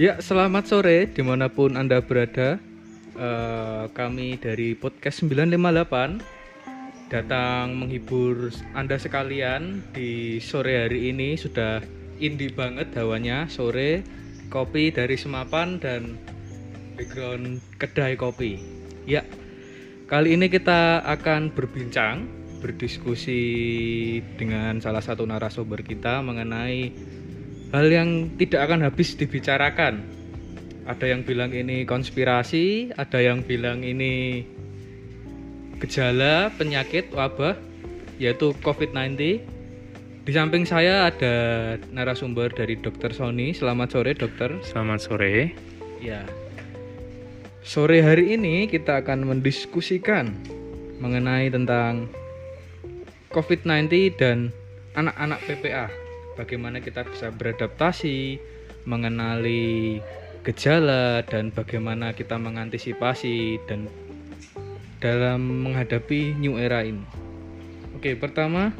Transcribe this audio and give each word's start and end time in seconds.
Ya, 0.00 0.16
selamat 0.16 0.64
sore 0.64 1.12
di 1.12 1.20
mana 1.20 1.52
pun 1.52 1.76
Anda 1.76 2.00
berada. 2.00 2.56
Eh, 3.20 3.84
kami 3.92 4.40
dari 4.40 4.72
podcast 4.72 5.20
958 5.28 7.12
datang 7.12 7.76
menghibur 7.76 8.48
Anda 8.72 8.96
sekalian 8.96 9.84
di 9.92 10.40
sore 10.40 10.88
hari 10.88 11.12
ini 11.12 11.36
sudah 11.36 11.84
indie 12.16 12.48
banget 12.48 12.96
hawanya 12.96 13.44
sore 13.52 14.00
kopi 14.48 14.88
dari 14.88 15.20
Semapan 15.20 15.76
dan 15.76 16.16
background 16.96 17.60
kedai 17.76 18.16
kopi. 18.16 18.56
Ya, 19.04 19.20
kali 20.08 20.32
ini 20.32 20.48
kita 20.48 21.04
akan 21.04 21.52
berbincang, 21.52 22.24
berdiskusi 22.64 23.44
dengan 24.40 24.80
salah 24.80 25.04
satu 25.04 25.28
narasumber 25.28 25.84
kita 25.84 26.24
mengenai 26.24 26.88
hal 27.70 27.86
yang 27.86 28.34
tidak 28.38 28.66
akan 28.70 28.86
habis 28.86 29.14
dibicarakan. 29.14 30.02
Ada 30.90 31.06
yang 31.14 31.22
bilang 31.22 31.54
ini 31.54 31.86
konspirasi, 31.86 32.90
ada 32.98 33.22
yang 33.22 33.46
bilang 33.46 33.86
ini 33.86 34.42
gejala 35.78 36.50
penyakit 36.58 37.14
wabah 37.14 37.54
yaitu 38.18 38.52
COVID-19. 38.60 39.16
Di 40.20 40.32
samping 40.36 40.68
saya 40.68 41.08
ada 41.08 41.34
narasumber 41.94 42.52
dari 42.52 42.76
Dr. 42.76 43.16
Sony. 43.16 43.56
Selamat 43.56 43.96
sore, 43.96 44.12
Dokter. 44.12 44.52
Selamat 44.60 45.00
sore. 45.00 45.56
Ya. 46.02 46.26
Sore 47.64 48.04
hari 48.04 48.36
ini 48.36 48.68
kita 48.68 49.00
akan 49.00 49.24
mendiskusikan 49.24 50.36
mengenai 51.00 51.48
tentang 51.48 52.10
COVID-19 53.32 54.20
dan 54.20 54.52
anak-anak 54.98 55.40
PPA. 55.48 55.99
Bagaimana 56.40 56.80
kita 56.80 57.04
bisa 57.04 57.28
beradaptasi, 57.28 58.40
mengenali 58.88 60.00
gejala 60.40 61.20
dan 61.28 61.52
bagaimana 61.52 62.16
kita 62.16 62.40
mengantisipasi 62.40 63.60
dan 63.68 63.92
dalam 65.04 65.68
menghadapi 65.68 66.32
new 66.40 66.56
era 66.56 66.80
ini. 66.80 67.04
Oke, 67.92 68.16
pertama 68.16 68.72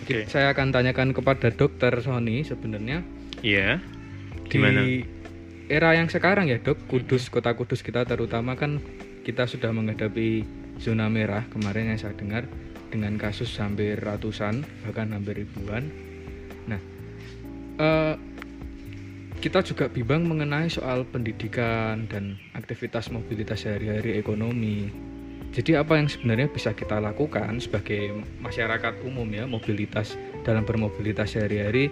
Oke. 0.00 0.24
saya 0.32 0.56
akan 0.56 0.72
tanyakan 0.72 1.12
kepada 1.12 1.52
Dokter 1.52 1.92
Sony 2.00 2.40
sebenarnya 2.40 3.04
Iya. 3.44 3.84
di 4.48 4.56
Gimana? 4.56 4.80
era 5.68 5.92
yang 5.92 6.08
sekarang 6.08 6.48
ya 6.48 6.56
dok 6.56 6.88
Kudus 6.88 7.28
kota 7.28 7.52
Kudus 7.52 7.84
kita 7.84 8.08
terutama 8.08 8.56
kan 8.56 8.80
kita 9.28 9.44
sudah 9.44 9.68
menghadapi 9.76 10.48
zona 10.80 11.12
merah 11.12 11.44
kemarin 11.52 11.92
yang 11.92 12.00
saya 12.00 12.16
dengar 12.16 12.48
dengan 12.88 13.20
kasus 13.20 13.52
hampir 13.60 14.00
ratusan 14.00 14.64
bahkan 14.84 15.12
hampir 15.12 15.44
ribuan. 15.44 15.88
Nah 16.66 16.80
eh, 17.78 18.14
kita 19.38 19.62
juga 19.62 19.86
bimbang 19.86 20.26
mengenai 20.26 20.66
soal 20.66 21.06
pendidikan 21.06 22.10
dan 22.10 22.34
aktivitas 22.58 23.14
mobilitas 23.14 23.62
sehari-hari 23.62 24.18
ekonomi. 24.18 24.90
Jadi 25.54 25.78
apa 25.78 25.94
yang 25.94 26.10
sebenarnya 26.10 26.50
bisa 26.50 26.74
kita 26.74 26.98
lakukan 26.98 27.62
sebagai 27.62 28.18
masyarakat 28.42 29.00
umum 29.06 29.30
ya 29.30 29.46
mobilitas 29.46 30.18
dalam 30.42 30.66
bermobilitas 30.66 31.38
sehari-hari 31.38 31.88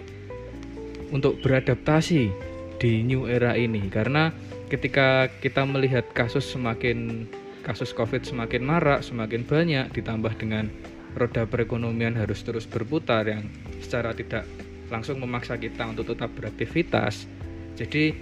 untuk 1.09 1.39
beradaptasi 1.39 2.29
di 2.77 2.91
new 3.07 3.25
era 3.25 3.55
ini? 3.55 3.87
Karena 3.87 4.29
ketika 4.67 5.31
kita 5.39 5.63
melihat 5.63 6.03
kasus 6.11 6.43
semakin 6.51 7.25
kasus 7.67 7.91
Covid 7.91 8.23
semakin 8.23 8.63
marak, 8.63 9.03
semakin 9.03 9.43
banyak 9.43 9.91
ditambah 9.91 10.39
dengan 10.39 10.71
roda 11.19 11.43
perekonomian 11.43 12.15
harus 12.15 12.39
terus 12.47 12.63
berputar 12.63 13.27
yang 13.27 13.43
secara 13.83 14.15
tidak 14.15 14.47
langsung 14.87 15.19
memaksa 15.19 15.59
kita 15.59 15.83
untuk 15.83 16.15
tetap 16.15 16.31
beraktivitas. 16.31 17.27
Jadi 17.75 18.15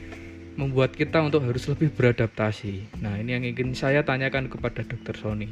membuat 0.58 0.97
kita 0.97 1.22
untuk 1.22 1.46
harus 1.46 1.68
lebih 1.70 1.94
beradaptasi. 1.94 3.03
Nah, 3.03 3.20
ini 3.22 3.38
yang 3.38 3.44
ingin 3.46 3.78
saya 3.78 4.02
tanyakan 4.02 4.50
kepada 4.50 4.81
Dokter 4.81 5.14
Sony. 5.14 5.52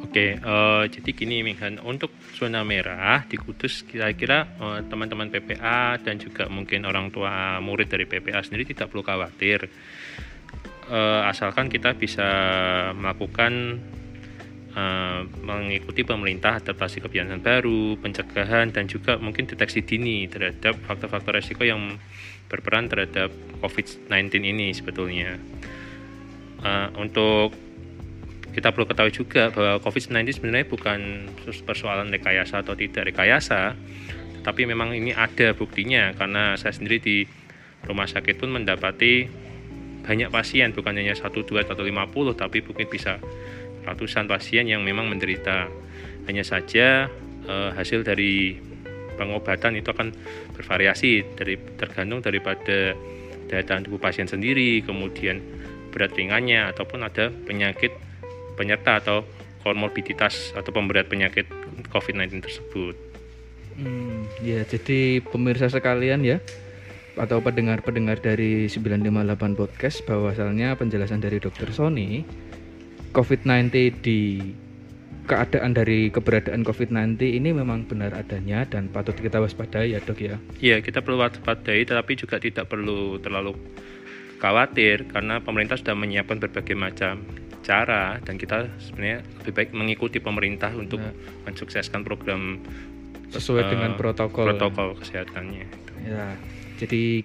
Oke, 0.00 0.40
eh, 0.40 0.84
jadi 0.88 1.10
gini 1.12 1.44
Minghan, 1.44 1.76
untuk 1.84 2.08
zona 2.32 2.64
merah 2.64 3.20
di 3.28 3.36
Kudus 3.36 3.84
kira-kira 3.84 4.48
eh, 4.48 4.80
teman-teman 4.88 5.28
PPA 5.28 6.00
dan 6.00 6.16
juga 6.16 6.48
mungkin 6.48 6.88
orang 6.88 7.12
tua 7.12 7.60
murid 7.60 7.92
dari 7.92 8.08
PPA 8.08 8.40
sendiri 8.40 8.64
tidak 8.64 8.88
perlu 8.88 9.04
khawatir. 9.04 9.68
Eh, 10.90 11.22
asalkan 11.22 11.70
kita 11.70 11.94
bisa 11.94 12.26
melakukan 12.98 13.78
eh, 14.74 15.20
mengikuti 15.46 16.02
pemerintah 16.02 16.58
adaptasi 16.58 16.98
kebiasaan 16.98 17.38
baru, 17.38 17.94
pencegahan 18.02 18.74
dan 18.74 18.90
juga 18.90 19.14
mungkin 19.22 19.46
deteksi 19.46 19.86
dini 19.86 20.26
terhadap 20.26 20.74
faktor-faktor 20.90 21.38
resiko 21.38 21.62
yang 21.62 21.94
berperan 22.50 22.90
terhadap 22.90 23.30
COVID-19 23.62 24.42
ini 24.42 24.74
sebetulnya. 24.74 25.38
Eh, 26.66 26.88
untuk 26.98 27.54
kita 28.50 28.74
perlu 28.74 28.90
ketahui 28.90 29.14
juga 29.14 29.54
bahwa 29.54 29.78
COVID-19 29.78 30.42
sebenarnya 30.42 30.66
bukan 30.66 31.30
persoalan 31.70 32.10
rekayasa 32.10 32.66
atau 32.66 32.74
tidak 32.74 33.14
rekayasa, 33.14 33.78
tapi 34.42 34.66
memang 34.66 34.90
ini 34.90 35.14
ada 35.14 35.54
buktinya 35.54 36.18
karena 36.18 36.58
saya 36.58 36.74
sendiri 36.74 36.98
di 36.98 37.16
rumah 37.86 38.10
sakit 38.10 38.42
pun 38.42 38.50
mendapati 38.50 39.49
banyak 40.10 40.26
pasien 40.34 40.74
bukan 40.74 40.98
hanya 40.98 41.14
satu 41.14 41.46
dua 41.46 41.62
atau 41.62 41.86
50 41.86 42.10
tapi 42.34 42.66
mungkin 42.66 42.90
bisa 42.90 43.22
ratusan 43.86 44.26
pasien 44.26 44.66
yang 44.66 44.82
memang 44.82 45.06
menderita 45.06 45.70
hanya 46.26 46.42
saja 46.42 47.06
eh, 47.46 47.70
hasil 47.78 48.02
dari 48.02 48.58
pengobatan 49.14 49.78
itu 49.78 49.94
akan 49.94 50.10
bervariasi 50.58 51.38
dari 51.38 51.54
tergantung 51.78 52.26
daripada 52.26 52.98
daya 53.46 53.62
tahan 53.62 53.86
tubuh 53.86 54.02
pasien 54.02 54.26
sendiri 54.26 54.82
kemudian 54.82 55.38
berat 55.94 56.10
ringannya 56.18 56.74
ataupun 56.74 57.06
ada 57.06 57.30
penyakit 57.46 57.94
penyerta 58.58 58.98
atau 58.98 59.22
komorbiditas 59.62 60.50
atau 60.58 60.74
pemberat 60.74 61.06
penyakit 61.06 61.46
COVID-19 61.90 62.40
tersebut. 62.40 62.94
Hmm, 63.76 64.24
ya, 64.40 64.62
jadi 64.64 65.20
pemirsa 65.24 65.68
sekalian 65.68 66.22
ya 66.24 66.38
atau 67.20 67.44
pendengar-pendengar 67.44 68.16
dari 68.18 68.64
958 68.64 69.52
podcast 69.52 70.00
bahwasalnya 70.08 70.72
penjelasan 70.74 71.20
dari 71.20 71.36
Dokter 71.36 71.68
Sony 71.68 72.24
COVID-19 73.12 73.68
di 74.00 74.40
keadaan 75.26 75.76
dari 75.76 76.08
keberadaan 76.08 76.64
COVID-19 76.64 77.20
ini 77.22 77.52
memang 77.52 77.84
benar 77.84 78.16
adanya 78.16 78.64
dan 78.64 78.88
patut 78.88 79.14
kita 79.14 79.38
waspadai 79.38 79.92
ya 79.92 80.00
dok 80.00 80.18
ya. 80.18 80.36
Iya, 80.58 80.80
kita 80.80 81.04
perlu 81.04 81.20
waspadai 81.20 81.84
tetapi 81.84 82.12
juga 82.16 82.40
tidak 82.40 82.66
perlu 82.66 83.20
terlalu 83.20 83.54
khawatir 84.40 85.04
karena 85.06 85.38
pemerintah 85.38 85.76
sudah 85.76 85.92
menyiapkan 85.92 86.40
berbagai 86.40 86.72
macam 86.72 87.20
cara 87.60 88.16
dan 88.24 88.40
kita 88.40 88.72
sebenarnya 88.80 89.20
lebih 89.44 89.52
baik 89.52 89.70
mengikuti 89.76 90.18
pemerintah 90.18 90.72
untuk 90.72 90.98
Ya. 90.98 91.12
mensukseskan 91.44 92.00
program 92.02 92.58
Sesuai 93.30 93.62
eh, 93.62 93.70
dengan 93.70 93.94
protokol. 93.94 94.50
protokol 94.50 94.98
kesehatannya. 94.98 95.66
Ya, 96.02 96.34
jadi 96.80 97.20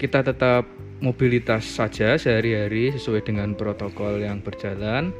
kita 0.00 0.24
tetap 0.24 0.64
mobilitas 1.04 1.68
saja 1.68 2.16
sehari-hari 2.16 2.88
sesuai 2.96 3.28
dengan 3.28 3.52
protokol 3.52 4.24
yang 4.24 4.40
berjalan. 4.40 5.12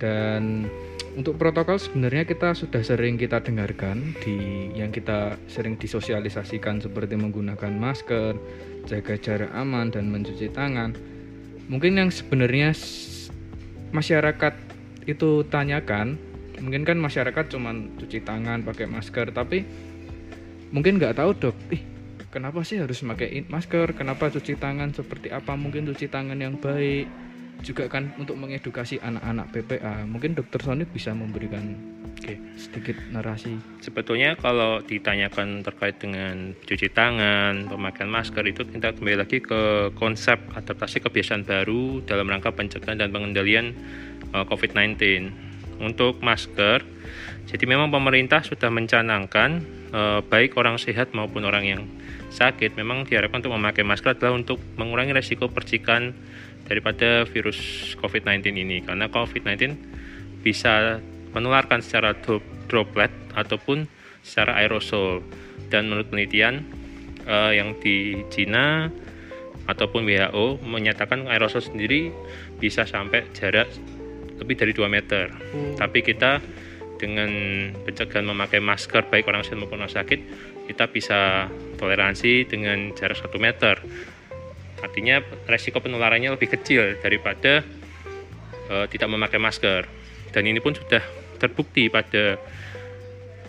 Dan 0.00 0.66
untuk 1.14 1.38
protokol 1.38 1.78
sebenarnya 1.78 2.26
kita 2.26 2.54
sudah 2.56 2.82
sering 2.82 3.14
kita 3.14 3.42
dengarkan 3.42 4.14
di 4.22 4.70
yang 4.74 4.90
kita 4.90 5.38
sering 5.46 5.78
disosialisasikan 5.78 6.82
seperti 6.82 7.14
menggunakan 7.14 7.70
masker, 7.74 8.34
jaga 8.90 9.14
jarak 9.18 9.50
aman 9.54 9.94
dan 9.94 10.10
mencuci 10.10 10.50
tangan. 10.50 10.94
Mungkin 11.70 12.00
yang 12.00 12.10
sebenarnya 12.10 12.74
masyarakat 13.94 14.54
itu 15.06 15.46
tanyakan, 15.46 16.18
mungkin 16.58 16.82
kan 16.82 16.98
masyarakat 16.98 17.44
cuman 17.50 17.94
cuci 17.98 18.22
tangan, 18.26 18.66
pakai 18.66 18.86
masker, 18.90 19.30
tapi 19.30 19.62
mungkin 20.70 21.02
nggak 21.02 21.18
tahu 21.18 21.30
dok 21.34 21.56
kenapa 22.30 22.62
sih 22.62 22.78
harus 22.78 23.02
pakai 23.02 23.44
masker 23.50 23.92
kenapa 23.98 24.30
cuci 24.30 24.54
tangan 24.56 24.94
seperti 24.94 25.34
apa 25.34 25.58
mungkin 25.58 25.90
cuci 25.90 26.06
tangan 26.06 26.38
yang 26.38 26.56
baik 26.56 27.10
juga 27.60 27.92
kan 27.92 28.16
untuk 28.16 28.40
mengedukasi 28.40 28.96
anak-anak 29.04 29.52
PPA 29.52 30.08
mungkin 30.08 30.32
dokter 30.32 30.64
Sony 30.64 30.88
bisa 30.88 31.12
memberikan 31.12 31.76
Oke. 32.16 32.36
sedikit 32.56 32.96
narasi 33.12 33.56
Sebetulnya 33.84 34.36
kalau 34.36 34.80
ditanyakan 34.80 35.64
terkait 35.64 36.00
dengan 36.00 36.56
cuci 36.64 36.88
tangan, 36.92 37.68
pemakaian 37.68 38.08
masker 38.08 38.44
itu 38.48 38.64
kita 38.64 38.96
kembali 38.96 39.16
lagi 39.24 39.40
ke 39.40 39.92
konsep 39.96 40.40
adaptasi 40.56 41.00
kebiasaan 41.04 41.44
baru 41.44 42.04
dalam 42.04 42.28
rangka 42.28 42.52
pencegahan 42.52 43.00
dan 43.00 43.12
pengendalian 43.12 43.72
eh, 44.36 44.44
COVID-19. 44.44 45.00
Untuk 45.80 46.20
masker, 46.20 46.84
jadi 47.48 47.64
memang 47.64 47.88
pemerintah 47.88 48.44
sudah 48.44 48.68
mencanangkan 48.68 49.64
eh, 49.88 50.20
baik 50.20 50.60
orang 50.60 50.76
sehat 50.76 51.16
maupun 51.16 51.48
orang 51.48 51.64
yang 51.64 51.82
sakit 52.30 52.78
memang 52.78 53.04
diharapkan 53.04 53.42
untuk 53.42 53.54
memakai 53.58 53.82
masker 53.82 54.14
adalah 54.14 54.38
untuk 54.38 54.62
mengurangi 54.78 55.10
resiko 55.10 55.50
percikan 55.50 56.14
daripada 56.64 57.26
virus 57.26 57.58
COVID-19 57.98 58.54
ini 58.54 58.78
karena 58.86 59.10
COVID-19 59.10 59.74
bisa 60.40 61.02
menularkan 61.34 61.82
secara 61.82 62.14
drop- 62.14 62.46
droplet 62.70 63.10
ataupun 63.34 63.90
secara 64.22 64.62
aerosol 64.62 65.26
dan 65.68 65.90
menurut 65.90 66.10
penelitian 66.10 66.62
uh, 67.26 67.50
yang 67.50 67.74
di 67.82 68.22
Cina 68.30 68.90
ataupun 69.66 70.02
WHO 70.02 70.62
menyatakan 70.66 71.30
aerosol 71.30 71.62
sendiri 71.62 72.10
bisa 72.58 72.86
sampai 72.86 73.26
jarak 73.34 73.70
lebih 74.40 74.56
dari 74.56 74.72
2 74.72 74.88
meter. 74.90 75.30
Oh. 75.30 75.76
Tapi 75.76 76.00
kita 76.00 76.42
dengan 77.00 77.30
pencegahan 77.86 78.26
memakai 78.28 78.60
masker 78.60 79.08
baik 79.08 79.24
orang 79.30 79.40
sehat 79.46 79.56
maupun 79.62 79.80
orang 79.80 79.92
sakit, 79.92 80.20
kita 80.70 80.86
bisa 80.86 81.50
toleransi 81.74 82.46
dengan 82.46 82.94
jarak 82.94 83.18
1 83.18 83.34
meter. 83.42 83.82
Artinya 84.78 85.18
resiko 85.50 85.82
penularannya 85.82 86.30
lebih 86.38 86.54
kecil 86.54 86.94
daripada 87.02 87.66
uh, 88.70 88.86
tidak 88.86 89.10
memakai 89.10 89.42
masker. 89.42 89.90
Dan 90.30 90.46
ini 90.46 90.62
pun 90.62 90.78
sudah 90.78 91.02
terbukti 91.42 91.90
pada 91.90 92.38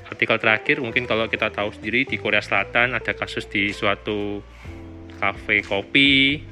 artikel 0.10 0.42
terakhir 0.42 0.84
mungkin 0.84 1.06
kalau 1.06 1.30
kita 1.32 1.54
tahu 1.54 1.72
sendiri 1.72 2.04
di 2.04 2.20
Korea 2.20 2.44
Selatan 2.44 2.98
ada 2.98 3.16
kasus 3.16 3.48
di 3.48 3.72
suatu 3.72 4.44
kafe 5.22 5.64
kopi 5.64 6.44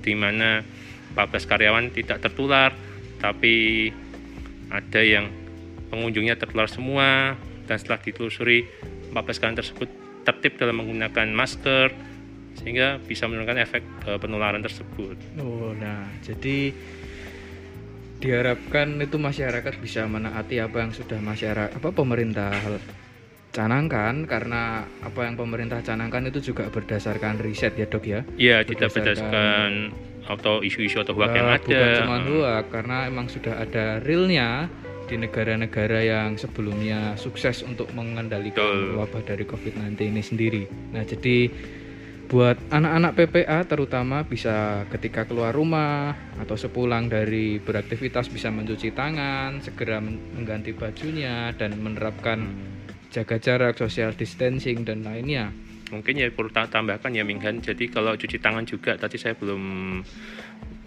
di 0.00 0.12
mana 0.16 0.64
14 1.12 1.50
karyawan 1.50 1.92
tidak 1.92 2.24
tertular 2.24 2.72
tapi 3.20 3.88
ada 4.72 5.00
yang 5.04 5.28
pengunjungnya 5.92 6.40
tertular 6.40 6.68
semua 6.68 7.36
dan 7.68 7.76
setelah 7.76 8.00
ditelusuri 8.00 8.64
14 9.12 9.40
karyawan 9.40 9.58
tersebut 9.60 9.88
tertib 10.24 10.56
dalam 10.56 10.80
menggunakan 10.80 11.28
masker 11.30 11.92
sehingga 12.54 12.96
bisa 12.98 13.26
menurunkan 13.26 13.58
efek 13.58 13.82
uh, 14.04 14.16
penularan 14.16 14.60
tersebut. 14.60 15.18
Oh, 15.36 15.74
nah 15.74 16.08
jadi 16.20 16.72
diharapkan 18.18 18.96
itu 18.98 19.20
masyarakat 19.20 19.74
bisa 19.78 20.08
menaati 20.08 20.56
apa 20.56 20.80
yang 20.80 20.92
sudah 20.94 21.20
masyarakat 21.20 21.76
apa 21.76 21.88
pemerintah 21.92 22.56
canangkan 23.52 24.24
karena 24.24 24.82
apa 24.98 25.20
yang 25.28 25.36
pemerintah 25.36 25.84
canangkan 25.84 26.26
itu 26.26 26.40
juga 26.42 26.72
berdasarkan 26.72 27.38
riset 27.38 27.76
ya 27.76 27.84
dok 27.84 28.04
ya 28.04 28.20
Iya 28.34 28.64
tidak 28.64 28.90
berdasarkan 28.90 29.92
atau 30.24 30.64
isu-isu 30.64 31.04
atau 31.04 31.12
hoax 31.12 31.36
yang 31.36 31.46
Ya, 31.46 31.52
ada. 31.52 31.60
bukan 31.60 31.90
cuma 32.00 32.18
hoax 32.24 32.64
karena 32.72 32.96
emang 33.06 33.26
sudah 33.28 33.54
ada 33.60 34.00
realnya 34.00 34.72
di 35.04 35.20
negara-negara 35.20 36.00
yang 36.00 36.40
sebelumnya 36.40 37.14
sukses 37.20 37.60
untuk 37.64 37.92
mengendalikan 37.92 38.64
Betul. 38.64 38.98
wabah 39.00 39.22
dari 39.24 39.44
COVID-19 39.44 40.00
ini 40.00 40.22
sendiri. 40.24 40.62
Nah, 40.92 41.04
jadi 41.04 41.52
buat 42.24 42.56
anak-anak 42.72 43.12
PPA 43.14 43.68
terutama 43.68 44.24
bisa 44.24 44.88
ketika 44.88 45.28
keluar 45.28 45.52
rumah 45.52 46.16
atau 46.40 46.56
sepulang 46.56 47.12
dari 47.12 47.60
beraktivitas 47.60 48.32
bisa 48.32 48.48
mencuci 48.48 48.96
tangan, 48.96 49.60
segera 49.60 50.00
men- 50.00 50.32
mengganti 50.32 50.72
bajunya 50.72 51.52
dan 51.54 51.76
menerapkan 51.76 52.48
jaga 53.12 53.36
jarak, 53.38 53.76
social 53.78 54.16
distancing 54.16 54.82
dan 54.82 55.04
lainnya. 55.04 55.52
Mungkin 55.92 56.16
ya 56.16 56.32
perlu 56.32 56.50
ta- 56.50 56.66
tambahkan 56.66 57.12
ya 57.14 57.22
Minghan. 57.22 57.60
Jadi 57.60 57.92
kalau 57.92 58.16
cuci 58.16 58.40
tangan 58.40 58.64
juga 58.64 58.96
tadi 58.96 59.20
saya 59.20 59.36
belum 59.36 59.62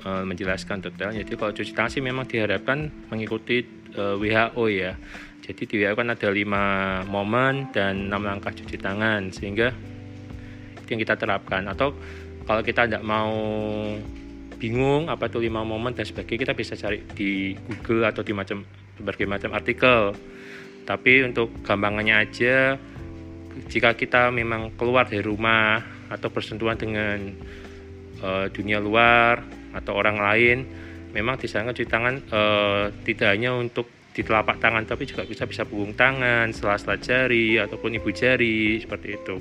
eh, 0.08 0.24
menjelaskan 0.24 0.80
detail. 0.80 1.12
Jadi 1.12 1.36
kalau 1.36 1.52
cuci 1.52 1.72
tangan 1.76 1.92
sih 1.92 2.00
memang 2.00 2.24
diharapkan 2.24 3.12
mengikuti 3.12 3.68
eh, 3.92 4.16
WHO 4.16 4.64
ya. 4.72 4.96
Jadi 5.44 5.64
di 5.68 5.76
WHO 5.84 5.96
kan 6.00 6.08
ada 6.16 6.28
lima 6.32 6.64
momen 7.04 7.72
dan 7.76 8.08
enam 8.08 8.24
langkah 8.24 8.56
cuci 8.56 8.80
tangan 8.80 9.32
sehingga 9.36 9.76
itu 10.80 10.90
yang 10.96 11.02
kita 11.04 11.20
terapkan. 11.20 11.68
Atau 11.68 11.92
kalau 12.48 12.64
kita 12.64 12.88
tidak 12.88 13.04
mau 13.04 13.36
bingung 14.58 15.06
apa 15.12 15.30
itu 15.30 15.38
lima 15.38 15.62
momen 15.62 15.94
dan 15.94 16.08
sebagainya 16.08 16.50
kita 16.50 16.54
bisa 16.58 16.74
cari 16.74 17.06
di 17.14 17.54
Google 17.54 18.10
atau 18.10 18.26
di 18.26 18.34
macam 18.34 18.64
berbagai 18.98 19.28
macam 19.28 19.52
artikel. 19.54 20.16
Tapi 20.88 21.28
untuk 21.28 21.52
gampangannya 21.68 22.16
aja 22.16 22.80
jika 23.68 23.98
kita 23.98 24.30
memang 24.32 24.74
keluar 24.80 25.10
dari 25.10 25.26
rumah 25.26 25.82
atau 26.08 26.32
bersentuhan 26.32 26.78
dengan 26.80 27.18
eh, 28.24 28.46
dunia 28.54 28.80
luar 28.80 29.44
atau 29.78 29.94
orang 29.96 30.18
lain, 30.18 30.58
memang 31.14 31.38
disarankan 31.38 31.78
cuci 31.78 31.90
tangan 31.90 32.16
eh, 32.20 32.86
tidak 33.06 33.30
hanya 33.38 33.54
untuk 33.54 33.88
di 34.12 34.26
telapak 34.26 34.58
tangan, 34.58 34.82
tapi 34.90 35.06
juga 35.06 35.30
bisa 35.30 35.46
bisa 35.46 35.62
punggung 35.62 35.94
tangan, 35.94 36.50
sela-sela 36.50 36.98
jari 36.98 37.62
ataupun 37.62 38.02
ibu 38.02 38.10
jari 38.10 38.82
seperti 38.82 39.14
itu. 39.14 39.38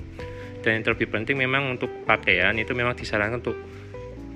Dan 0.61 0.81
yang 0.81 0.83
terlebih 0.85 1.09
penting 1.09 1.41
memang 1.41 1.73
untuk 1.73 2.05
pakaian 2.05 2.53
itu 2.61 2.77
memang 2.77 2.93
disarankan 2.93 3.41
untuk 3.41 3.57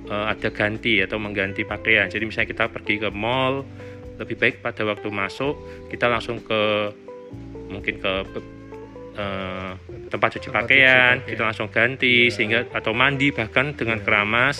eh, 0.08 0.26
ada 0.32 0.48
ganti 0.48 1.04
atau 1.04 1.20
mengganti 1.20 1.68
pakaian. 1.68 2.08
Jadi 2.08 2.24
misalnya 2.24 2.48
kita 2.48 2.64
pergi 2.72 2.94
ke 3.04 3.12
mall, 3.12 3.68
lebih 4.16 4.36
baik 4.36 4.60
pada 4.60 4.84
waktu 4.84 5.08
masuk 5.08 5.56
kita 5.88 6.04
langsung 6.08 6.40
ke 6.44 6.92
mungkin 7.72 8.00
ke 8.00 8.12
eh, 9.16 9.72
tempat 10.10 10.28
cuci 10.36 10.48
Tempat 10.48 10.66
cuci 10.68 10.76
pakaian, 10.76 11.14
pakaian. 11.20 11.28
kita 11.28 11.42
langsung 11.44 11.68
ganti 11.68 12.28
Iya. 12.28 12.32
sehingga 12.32 12.60
atau 12.72 12.92
mandi 12.92 13.28
bahkan 13.32 13.72
dengan 13.74 13.98
Iya. 14.00 14.04
keramas 14.06 14.56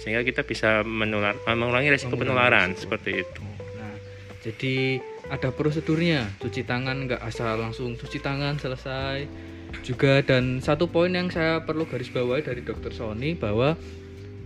sehingga 0.00 0.24
kita 0.24 0.48
bisa 0.48 0.80
menular 0.80 1.36
eh, 1.36 1.56
mengurangi 1.56 1.92
resiko 1.92 2.16
penularan 2.16 2.72
resiko. 2.72 2.88
seperti 2.88 3.20
itu. 3.20 3.42
Nah, 3.76 3.94
jadi 4.40 4.74
ada 5.28 5.52
prosedurnya, 5.52 6.26
cuci 6.40 6.64
tangan 6.64 7.06
nggak 7.06 7.22
asal 7.22 7.60
langsung 7.60 7.94
cuci 7.94 8.18
tangan 8.18 8.56
selesai. 8.56 9.28
Juga 9.86 10.18
dan 10.26 10.58
satu 10.58 10.90
poin 10.90 11.14
yang 11.14 11.30
saya 11.30 11.62
perlu 11.62 11.86
garis 11.86 12.10
bawahi 12.10 12.42
dari 12.42 12.66
Dr. 12.66 12.90
Sony 12.90 13.38
bahwa 13.38 13.78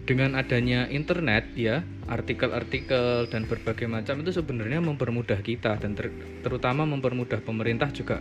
dengan 0.05 0.37
adanya 0.37 0.85
internet 0.93 1.49
ya, 1.57 1.81
artikel-artikel 2.13 3.25
dan 3.33 3.49
berbagai 3.49 3.89
macam 3.89 4.21
itu 4.21 4.37
sebenarnya 4.37 4.85
mempermudah 4.85 5.41
kita 5.41 5.81
dan 5.81 5.97
ter- 5.97 6.13
terutama 6.45 6.85
mempermudah 6.85 7.41
pemerintah 7.41 7.89
juga 7.89 8.21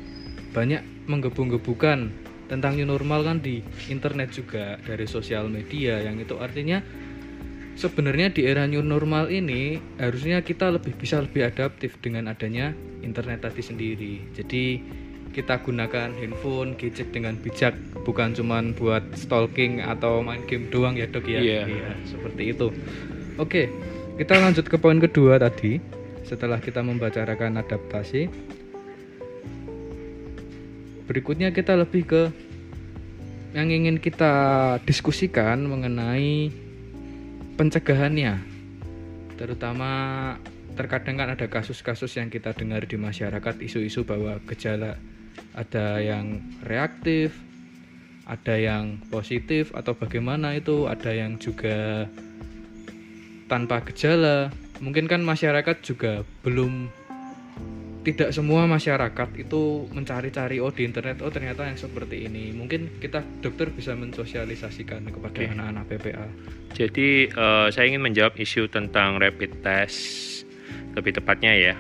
banyak 0.56 0.80
menggebu-gebukan 1.12 2.08
tentang 2.48 2.80
new 2.80 2.88
normal 2.88 3.28
kan 3.28 3.44
di 3.44 3.60
internet 3.92 4.32
juga 4.32 4.80
dari 4.88 5.04
sosial 5.04 5.52
media 5.52 6.00
yang 6.00 6.16
itu 6.22 6.40
artinya 6.40 6.80
sebenarnya 7.76 8.34
di 8.34 8.46
era 8.46 8.66
new 8.70 8.82
normal 8.86 9.30
ini 9.34 9.82
harusnya 9.98 10.42
kita 10.46 10.70
lebih 10.74 10.94
bisa 10.98 11.22
lebih 11.22 11.50
adaptif 11.50 11.98
dengan 12.00 12.30
adanya 12.30 12.72
internet 13.02 13.46
tadi 13.50 13.62
sendiri. 13.62 14.14
Jadi 14.38 14.64
kita 15.34 15.60
gunakan 15.66 16.14
handphone, 16.14 16.78
gadget 16.78 17.10
dengan 17.10 17.34
bijak, 17.42 17.74
bukan 18.06 18.38
cuman 18.38 18.78
buat 18.78 19.02
stalking 19.18 19.82
atau 19.82 20.22
main 20.22 20.46
game 20.46 20.70
doang 20.70 20.94
ya 20.94 21.10
dok 21.10 21.26
ya. 21.26 21.42
Iya. 21.42 21.98
seperti 22.06 22.54
itu. 22.54 22.70
Oke, 23.42 23.66
kita 24.22 24.38
lanjut 24.38 24.70
ke 24.70 24.78
poin 24.78 25.02
kedua 25.02 25.42
tadi. 25.42 25.82
Setelah 26.24 26.62
kita 26.62 26.80
membicarakan 26.80 27.60
adaptasi, 27.60 28.32
berikutnya 31.10 31.52
kita 31.52 31.76
lebih 31.76 32.04
ke 32.08 32.24
yang 33.54 33.70
ingin 33.70 34.02
kita 34.02 34.34
diskusikan 34.88 35.62
mengenai 35.68 36.50
pencegahannya 37.56 38.42
terutama 39.38 39.92
terkadang 40.74 41.22
kan 41.22 41.30
ada 41.34 41.46
kasus-kasus 41.46 42.18
yang 42.18 42.34
kita 42.34 42.54
dengar 42.54 42.86
di 42.86 42.98
masyarakat 42.98 43.62
isu-isu 43.62 44.06
bahwa 44.06 44.42
gejala 44.50 44.98
ada 45.54 46.02
yang 46.02 46.42
reaktif 46.66 47.34
ada 48.24 48.56
yang 48.56 49.04
positif 49.12 49.76
atau 49.76 49.96
bagaimana 50.00 50.56
itu 50.56 50.88
ada 50.88 51.12
yang 51.12 51.36
juga 51.36 52.08
tanpa 53.52 53.84
gejala. 53.84 54.50
Mungkin 54.80 55.08
kan 55.12 55.22
masyarakat 55.24 55.84
juga 55.84 56.24
belum 56.44 56.88
tidak 58.04 58.36
semua 58.36 58.68
masyarakat 58.68 59.30
itu 59.40 59.88
mencari-cari 59.96 60.60
oh 60.60 60.70
di 60.76 60.84
internet 60.84 61.24
oh 61.24 61.32
ternyata 61.32 61.64
yang 61.64 61.80
seperti 61.80 62.28
ini 62.28 62.52
mungkin 62.52 63.00
kita 63.00 63.24
dokter 63.40 63.72
bisa 63.72 63.96
mensosialisasikan 63.96 65.08
kepada 65.08 65.40
anak-anak 65.40 65.84
PPA 65.88 66.28
Jadi 66.76 67.32
eh, 67.32 67.68
saya 67.72 67.86
ingin 67.88 68.04
menjawab 68.04 68.36
isu 68.36 68.68
tentang 68.68 69.24
rapid 69.24 69.64
test 69.64 70.44
lebih 70.94 71.16
tepatnya 71.16 71.54
ya. 71.56 71.76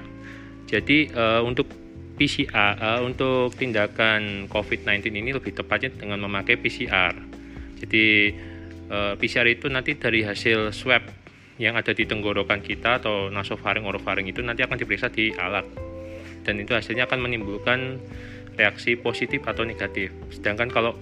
Jadi 0.69 1.11
eh, 1.11 1.41
untuk 1.43 1.67
PCR 2.15 2.77
eh, 2.79 3.01
untuk 3.03 3.57
tindakan 3.57 4.47
COVID-19 4.47 5.11
ini 5.11 5.31
lebih 5.35 5.51
tepatnya 5.51 5.91
dengan 5.91 6.23
memakai 6.23 6.55
PCR. 6.55 7.13
Jadi 7.83 8.05
eh, 8.87 9.13
PCR 9.19 9.47
itu 9.49 9.67
nanti 9.67 9.97
dari 9.99 10.23
hasil 10.23 10.71
swab 10.71 11.03
yang 11.61 11.77
ada 11.77 11.93
di 11.93 12.07
tenggorokan 12.07 12.63
kita 12.65 12.97
atau 13.03 13.29
nasofaring 13.29 13.85
orofaring 13.85 14.25
itu 14.25 14.41
nanti 14.41 14.65
akan 14.65 14.77
diperiksa 14.77 15.13
di 15.13 15.29
alat 15.37 15.82
dan 16.43 16.59
itu 16.59 16.75
hasilnya 16.75 17.07
akan 17.07 17.19
menimbulkan 17.23 17.99
reaksi 18.59 18.99
positif 18.99 19.41
atau 19.47 19.65
negatif. 19.65 20.13
Sedangkan 20.29 20.69
kalau 20.69 20.93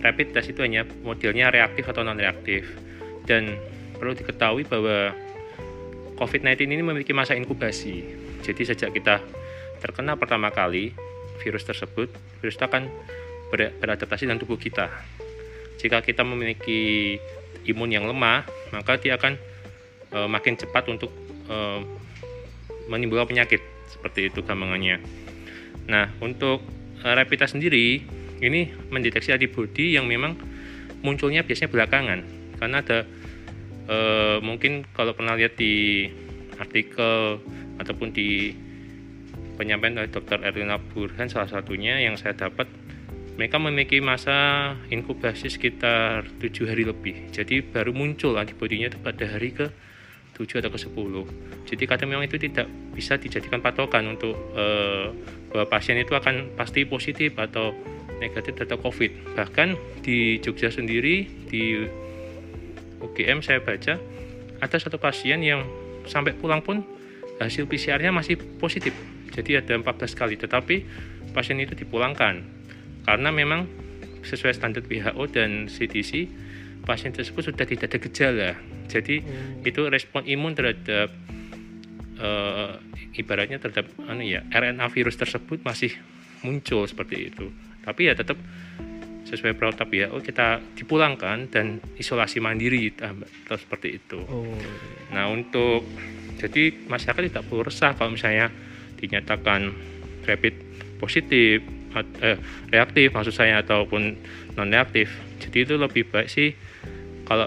rapid 0.00 0.32
test 0.32 0.52
itu 0.54 0.62
hanya 0.62 0.86
modelnya 1.02 1.50
reaktif 1.50 1.88
atau 1.90 2.06
non 2.06 2.16
reaktif. 2.16 2.68
Dan 3.26 3.58
perlu 3.98 4.16
diketahui 4.16 4.64
bahwa 4.64 5.12
COVID-19 6.16 6.68
ini 6.68 6.84
memiliki 6.84 7.12
masa 7.12 7.36
inkubasi. 7.36 8.04
Jadi 8.44 8.62
sejak 8.64 8.92
kita 8.96 9.20
terkena 9.80 10.16
pertama 10.16 10.52
kali 10.52 10.92
virus 11.40 11.64
tersebut, 11.64 12.12
virus 12.40 12.56
itu 12.60 12.64
akan 12.64 12.88
ber- 13.48 13.72
beradaptasi 13.80 14.28
dalam 14.28 14.40
tubuh 14.40 14.60
kita. 14.60 14.92
Jika 15.80 16.04
kita 16.04 16.20
memiliki 16.20 17.16
imun 17.64 17.88
yang 17.88 18.04
lemah, 18.04 18.44
maka 18.76 19.00
dia 19.00 19.16
akan 19.16 19.40
eh, 20.12 20.28
makin 20.28 20.60
cepat 20.60 20.84
untuk 20.92 21.08
eh, 21.48 21.80
menimbulkan 22.92 23.32
penyakit 23.32 23.64
seperti 23.90 24.30
itu 24.30 24.40
gampangannya. 24.46 25.02
Nah, 25.90 26.06
untuk 26.22 26.62
eh, 27.02 27.12
rapid 27.12 27.38
test 27.42 27.58
sendiri 27.58 28.00
ini 28.40 28.72
mendeteksi 28.88 29.34
antibodi 29.34 29.98
yang 29.98 30.08
memang 30.08 30.38
munculnya 31.04 31.44
biasanya 31.44 31.72
belakangan 31.72 32.20
karena 32.60 32.76
ada 32.84 32.98
eh, 33.88 34.38
mungkin 34.40 34.84
kalau 34.92 35.16
pernah 35.16 35.36
lihat 35.36 35.56
di 35.56 36.06
artikel 36.60 37.40
ataupun 37.80 38.12
di 38.12 38.52
penyampaian 39.56 40.04
dari 40.04 40.08
Dr. 40.12 40.44
Erlina 40.44 40.76
Burhan 40.76 41.28
salah 41.28 41.48
satunya 41.48 42.00
yang 42.00 42.16
saya 42.16 42.36
dapat 42.36 42.68
mereka 43.40 43.56
memiliki 43.56 44.04
masa 44.04 44.72
inkubasi 44.92 45.48
sekitar 45.48 46.28
tujuh 46.40 46.68
hari 46.68 46.84
lebih 46.84 47.32
jadi 47.32 47.64
baru 47.64 47.96
muncul 47.96 48.36
antibodinya 48.36 48.92
pada 49.00 49.24
hari 49.24 49.56
ke 49.56 49.72
7 50.36 50.60
atau 50.60 50.70
ke 50.70 50.78
10 50.78 51.70
jadi 51.70 51.84
kadang 51.86 52.10
memang 52.10 52.26
itu 52.26 52.40
tidak 52.40 52.66
bisa 52.94 53.14
dijadikan 53.14 53.62
patokan 53.62 54.10
untuk 54.10 54.34
eh, 54.58 55.14
bahwa 55.54 55.66
pasien 55.70 55.98
itu 55.98 56.14
akan 56.14 56.54
pasti 56.58 56.82
positif 56.82 57.38
atau 57.38 57.74
negatif 58.18 58.58
data 58.58 58.76
COVID. 58.76 59.38
Bahkan 59.38 59.68
di 60.04 60.38
Jogja 60.42 60.68
sendiri 60.68 61.26
di 61.46 61.88
UGM 63.00 63.40
saya 63.40 63.64
baca 63.64 63.96
ada 64.60 64.76
satu 64.76 65.00
pasien 65.00 65.40
yang 65.40 65.64
sampai 66.04 66.36
pulang 66.36 66.60
pun 66.60 66.84
hasil 67.40 67.64
PCR-nya 67.64 68.12
masih 68.12 68.36
positif. 68.60 68.92
Jadi 69.32 69.56
ada 69.56 69.78
14 69.78 70.12
kali 70.12 70.36
tetapi 70.36 70.84
pasien 71.32 71.56
itu 71.62 71.72
dipulangkan. 71.72 72.44
Karena 73.08 73.32
memang 73.32 73.64
sesuai 74.20 74.52
standar 74.52 74.84
WHO 74.84 75.24
dan 75.32 75.70
CDC 75.72 76.28
pasien 76.84 77.12
tersebut 77.14 77.52
sudah 77.52 77.66
tidak 77.66 77.90
ada 77.90 77.98
gejala 77.98 78.50
jadi 78.90 79.22
hmm. 79.22 79.68
itu 79.68 79.80
respon 79.86 80.26
imun 80.26 80.52
terhadap 80.56 81.12
uh, 82.18 82.80
ibaratnya 83.16 83.60
terhadap 83.60 83.90
anu 84.08 84.24
ya 84.24 84.44
RNA 84.48 84.86
virus 84.92 85.16
tersebut 85.16 85.62
masih 85.62 85.94
muncul 86.42 86.84
seperti 86.88 87.32
itu 87.32 87.52
tapi 87.84 88.08
ya 88.08 88.14
tetap 88.16 88.36
sesuai 89.30 89.54
protokol 89.54 89.94
WHO 89.94 90.18
kita 90.26 90.58
dipulangkan 90.74 91.46
dan 91.54 91.78
isolasi 91.94 92.42
mandiri 92.42 92.90
atau 92.98 93.54
seperti 93.54 94.02
itu. 94.02 94.18
Oh. 94.26 94.42
Nah 95.14 95.30
untuk 95.30 95.86
jadi 96.42 96.74
masyarakat 96.90 97.30
tidak 97.30 97.46
perlu 97.46 97.62
resah 97.62 97.94
kalau 97.94 98.18
misalnya 98.18 98.50
dinyatakan 98.98 99.70
rapid 100.26 100.54
positif 100.98 101.62
eh, 101.94 102.38
reaktif 102.74 103.14
maksud 103.14 103.30
saya 103.30 103.62
ataupun 103.62 104.18
non 104.58 104.68
reaktif. 104.74 105.14
Jadi 105.38 105.62
itu 105.62 105.74
lebih 105.78 106.10
baik 106.10 106.26
sih 106.26 106.50
kalau 107.30 107.46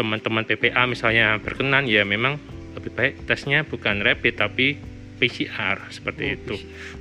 teman-teman 0.00 0.48
PPA 0.48 0.88
misalnya 0.88 1.36
berkenan 1.44 1.84
ya 1.84 2.08
memang 2.08 2.40
lebih 2.72 2.88
baik 2.96 3.28
tesnya 3.28 3.68
bukan 3.68 4.00
rapid 4.00 4.40
tapi 4.40 4.80
PCR 5.20 5.76
seperti 5.92 6.24
oh, 6.24 6.32
itu. 6.32 6.54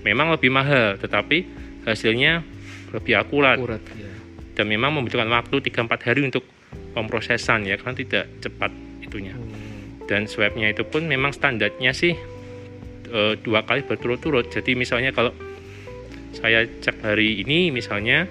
Memang 0.03 0.35
lebih 0.35 0.51
mahal 0.51 0.99
tetapi 0.99 1.47
hasilnya 1.87 2.43
lebih 2.91 3.15
akurat. 3.15 3.55
akurat 3.55 3.79
ya. 3.95 4.11
Dan 4.51 4.67
memang 4.67 4.91
membutuhkan 4.91 5.31
waktu 5.31 5.63
3-4 5.63 6.07
hari 6.11 6.21
untuk 6.27 6.43
pemrosesan 6.91 7.63
ya 7.63 7.79
kan 7.79 7.95
tidak 7.95 8.27
cepat 8.43 8.75
itunya. 8.99 9.31
Oh. 9.39 9.47
Dan 10.03 10.27
swabnya 10.27 10.67
itu 10.67 10.83
pun 10.83 11.07
memang 11.07 11.31
standarnya 11.31 11.95
sih 11.95 12.11
e, 13.07 13.19
dua 13.39 13.63
kali 13.63 13.87
berturut-turut. 13.87 14.51
Jadi 14.51 14.75
misalnya 14.75 15.15
kalau 15.15 15.31
saya 16.35 16.67
cek 16.67 16.99
hari 16.99 17.39
ini 17.39 17.71
misalnya 17.71 18.27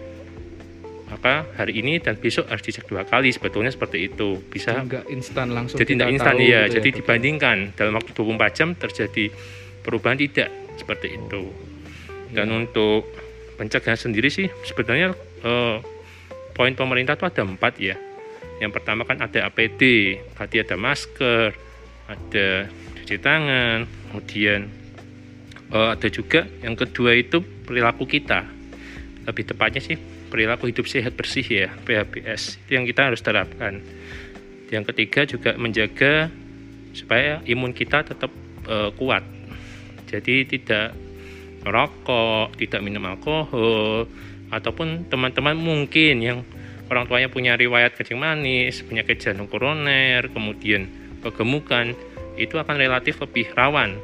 maka 1.18 1.50
hari 1.58 1.82
ini 1.82 1.98
dan 1.98 2.14
besok 2.14 2.46
harus 2.46 2.62
dicek 2.62 2.86
dua 2.86 3.02
kali. 3.02 3.34
Sebetulnya 3.34 3.74
seperti 3.74 4.06
itu. 4.06 4.38
Bisa 4.38 4.78
enggak 4.78 5.02
instan 5.10 5.50
langsung 5.50 5.74
jadi 5.82 5.98
tidak 5.98 6.08
instan 6.14 6.34
ya 6.38 6.70
gitu 6.70 6.78
jadi 6.78 6.88
ya, 6.88 6.96
dibandingkan 7.02 7.56
dalam 7.74 7.92
waktu 7.98 8.10
24 8.14 8.54
jam 8.54 8.68
terjadi 8.78 9.24
perubahan 9.82 10.14
tidak. 10.14 10.48
Seperti 10.78 11.18
itu. 11.18 11.50
Dan 12.30 12.54
ya. 12.54 12.62
untuk 12.62 13.10
pencegahan 13.58 13.98
sendiri 13.98 14.30
sih 14.30 14.46
sebenarnya 14.62 15.10
eh, 15.42 15.76
poin 16.54 16.70
pemerintah 16.78 17.18
itu 17.18 17.26
ada 17.26 17.42
empat 17.42 17.74
ya. 17.82 17.98
Yang 18.62 18.78
pertama 18.78 19.02
kan 19.02 19.18
ada 19.18 19.50
APD 19.50 20.14
berarti 20.38 20.56
ada 20.62 20.78
masker 20.78 21.50
ada 22.06 22.46
cuci 22.94 23.16
tangan 23.18 23.90
kemudian 24.06 24.70
eh, 25.74 25.88
ada 25.98 26.08
juga 26.14 26.46
yang 26.62 26.78
kedua 26.78 27.10
itu 27.18 27.42
perilaku 27.42 28.06
kita. 28.06 28.46
Lebih 29.26 29.50
tepatnya 29.50 29.82
sih 29.82 30.17
perilaku 30.28 30.70
hidup 30.70 30.86
sehat 30.86 31.16
bersih 31.16 31.44
ya 31.44 31.68
PHBS 31.84 32.62
itu 32.64 32.76
yang 32.76 32.84
kita 32.84 33.10
harus 33.10 33.20
terapkan 33.24 33.80
yang 34.68 34.84
ketiga 34.84 35.24
juga 35.24 35.56
menjaga 35.56 36.28
supaya 36.92 37.40
imun 37.48 37.72
kita 37.72 38.04
tetap 38.04 38.30
uh, 38.68 38.92
kuat 38.96 39.24
jadi 40.08 40.48
tidak 40.48 40.96
merokok, 41.68 42.56
tidak 42.56 42.80
minum 42.80 43.04
alkohol, 43.04 44.08
ataupun 44.48 45.10
teman-teman 45.12 45.52
mungkin 45.58 46.14
yang 46.24 46.38
orang 46.88 47.04
tuanya 47.04 47.28
punya 47.28 47.52
riwayat 47.60 47.92
kencing 47.92 48.16
manis, 48.16 48.80
penyakit 48.80 49.20
jantung 49.20 49.50
koroner, 49.52 50.32
kemudian 50.32 50.88
kegemukan, 51.20 51.92
itu 52.40 52.56
akan 52.56 52.80
relatif 52.80 53.20
lebih 53.20 53.52
rawan 53.52 54.00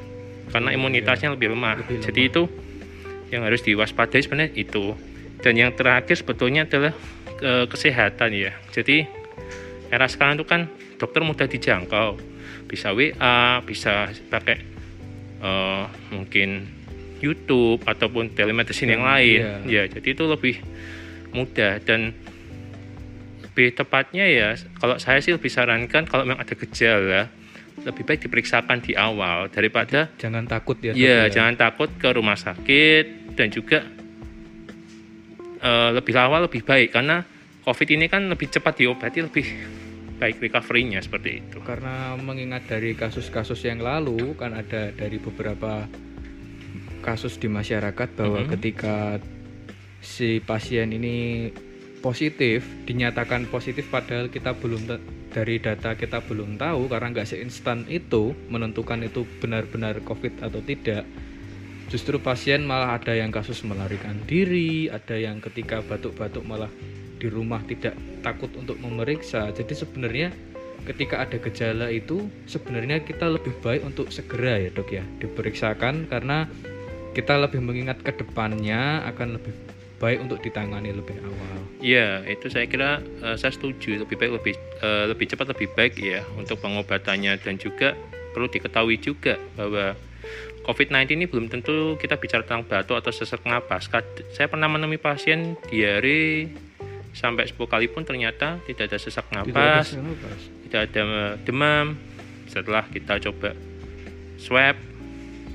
karena 0.52 0.76
imunitasnya 0.76 1.33
lebih 1.33 1.57
lemah. 1.57 1.81
Lebih 1.81 1.97
lemah. 1.97 2.04
Jadi 2.04 2.21
itu 2.28 2.43
yang 3.33 3.49
harus 3.49 3.64
diwaspadai 3.64 4.21
sebenarnya 4.21 4.52
itu. 4.52 4.93
Dan 5.41 5.59
yang 5.59 5.73
terakhir 5.73 6.17
sebetulnya 6.19 6.67
adalah 6.69 6.93
ke 7.35 7.67
kesehatan 7.69 8.31
ya. 8.33 8.53
Jadi 8.71 9.05
era 9.91 10.07
sekarang 10.07 10.41
itu 10.41 10.47
kan 10.47 10.71
dokter 10.97 11.21
mudah 11.21 11.47
dijangkau, 11.50 12.17
bisa 12.71 12.95
WA, 12.95 13.61
bisa 13.67 14.09
pakai 14.31 14.62
uh, 15.45 15.85
mungkin 16.14 16.64
YouTube 17.25 17.81
ataupun 17.88 18.37
telemedicine 18.37 19.00
yang 19.00 19.05
lain 19.05 19.41
yeah. 19.64 19.85
ya 19.88 19.88
jadi 19.88 20.09
itu 20.12 20.25
lebih 20.29 20.61
mudah 21.33 21.81
dan 21.81 22.12
lebih 23.41 23.73
tepatnya 23.73 24.29
ya 24.29 24.49
kalau 24.76 25.00
saya 25.00 25.25
sih 25.25 25.33
lebih 25.33 25.49
sarankan 25.49 26.05
kalau 26.05 26.29
memang 26.29 26.45
ada 26.45 26.53
gejala 26.53 27.33
lebih 27.81 28.03
baik 28.07 28.29
diperiksakan 28.29 28.85
di 28.85 28.93
awal 28.95 29.49
daripada 29.49 30.12
jangan 30.21 30.45
takut 30.45 30.76
ya 30.85 30.93
ya, 30.93 31.26
ya. 31.26 31.33
jangan 31.33 31.57
takut 31.57 31.88
ke 31.97 32.09
rumah 32.12 32.37
sakit 32.37 33.35
dan 33.35 33.49
juga 33.50 33.83
uh, 35.64 35.90
lebih 35.97 36.14
awal 36.14 36.47
lebih 36.47 36.62
baik 36.62 36.92
karena 36.92 37.25
covid 37.64 37.88
ini 37.97 38.06
kan 38.12 38.28
lebih 38.28 38.52
cepat 38.52 38.85
diobati 38.85 39.18
lebih 39.25 39.47
baik 40.21 40.38
recovery-nya 40.38 41.02
seperti 41.02 41.42
itu 41.42 41.59
karena 41.64 42.14
mengingat 42.21 42.71
dari 42.71 42.94
kasus-kasus 42.94 43.59
yang 43.66 43.83
lalu 43.83 44.37
kan 44.38 44.54
ada 44.54 44.94
dari 44.94 45.18
beberapa 45.18 45.88
kasus 47.02 47.37
di 47.40 47.50
masyarakat 47.50 48.09
bahwa 48.14 48.38
mm 48.40 48.44
-hmm. 48.47 48.54
ketika 48.56 48.97
si 50.04 50.38
pasien 50.38 50.92
ini 50.92 51.50
positif 52.04 52.64
dinyatakan 52.85 53.49
positif 53.49 53.88
padahal 53.88 54.28
kita 54.28 54.52
belum 54.52 54.85
dari 55.33 55.56
data 55.59 55.97
kita 55.97 56.21
belum 56.23 56.61
tahu 56.61 56.87
karena 56.92 57.11
nggak 57.11 57.28
seinstan 57.28 57.88
itu 57.88 58.37
menentukan 58.52 59.00
itu 59.02 59.25
benar-benar 59.40 60.04
covid 60.04 60.37
atau 60.44 60.61
tidak 60.61 61.09
justru 61.95 62.19
pasien 62.19 62.67
malah 62.67 62.99
ada 62.99 63.15
yang 63.15 63.31
kasus 63.31 63.63
melarikan 63.63 64.19
diri 64.27 64.91
ada 64.91 65.15
yang 65.15 65.39
ketika 65.39 65.79
batuk-batuk 65.87 66.43
malah 66.43 66.67
di 67.23 67.31
rumah 67.31 67.63
tidak 67.71 67.95
takut 68.27 68.51
untuk 68.59 68.75
memeriksa. 68.83 69.55
Jadi 69.55 69.79
sebenarnya 69.79 70.35
ketika 70.91 71.23
ada 71.23 71.39
gejala 71.39 71.95
itu 71.95 72.27
sebenarnya 72.51 72.99
kita 73.07 73.31
lebih 73.31 73.55
baik 73.63 73.87
untuk 73.87 74.11
segera 74.11 74.59
ya 74.59 74.75
dok 74.75 74.91
ya 74.91 75.07
diperiksakan 75.23 76.11
karena 76.11 76.51
kita 77.15 77.39
lebih 77.39 77.63
mengingat 77.63 78.03
ke 78.03 78.11
depannya 78.11 79.07
akan 79.15 79.39
lebih 79.39 79.55
baik 80.03 80.19
untuk 80.19 80.43
ditangani 80.43 80.91
lebih 80.91 81.15
awal. 81.23 81.59
Iya, 81.79 82.27
itu 82.27 82.51
saya 82.51 82.67
kira 82.67 82.99
uh, 83.23 83.39
saya 83.39 83.55
setuju. 83.55 84.03
Lebih 84.03 84.19
baik 84.19 84.33
lebih 84.43 84.55
uh, 84.83 85.07
lebih 85.15 85.31
cepat 85.31 85.55
lebih 85.55 85.71
baik 85.79 85.95
ya 86.03 86.27
untuk 86.35 86.59
pengobatannya. 86.59 87.39
Dan 87.39 87.55
juga 87.55 87.95
perlu 88.35 88.51
diketahui 88.51 88.99
juga 88.99 89.39
bahwa 89.55 89.95
COVID-19 90.64 91.12
ini 91.14 91.26
belum 91.28 91.52
tentu 91.52 92.00
kita 92.00 92.16
bicara 92.16 92.40
tentang 92.42 92.64
batuk 92.64 92.97
atau 92.97 93.12
sesak 93.12 93.44
napas. 93.44 93.87
Saya 94.33 94.49
pernah 94.49 94.66
menemui 94.66 94.97
pasien 94.97 95.61
diare 95.68 96.49
sampai 97.14 97.47
10 97.47 97.61
kali 97.68 97.87
pun 97.92 98.02
ternyata 98.02 98.59
tidak 98.64 98.90
ada 98.90 98.99
sesak 98.99 99.28
napas, 99.30 99.94
tidak 100.66 100.80
ada 100.90 101.37
demam. 101.44 102.00
Setelah 102.49 102.88
kita 102.88 103.21
coba 103.21 103.52
swab 104.40 104.76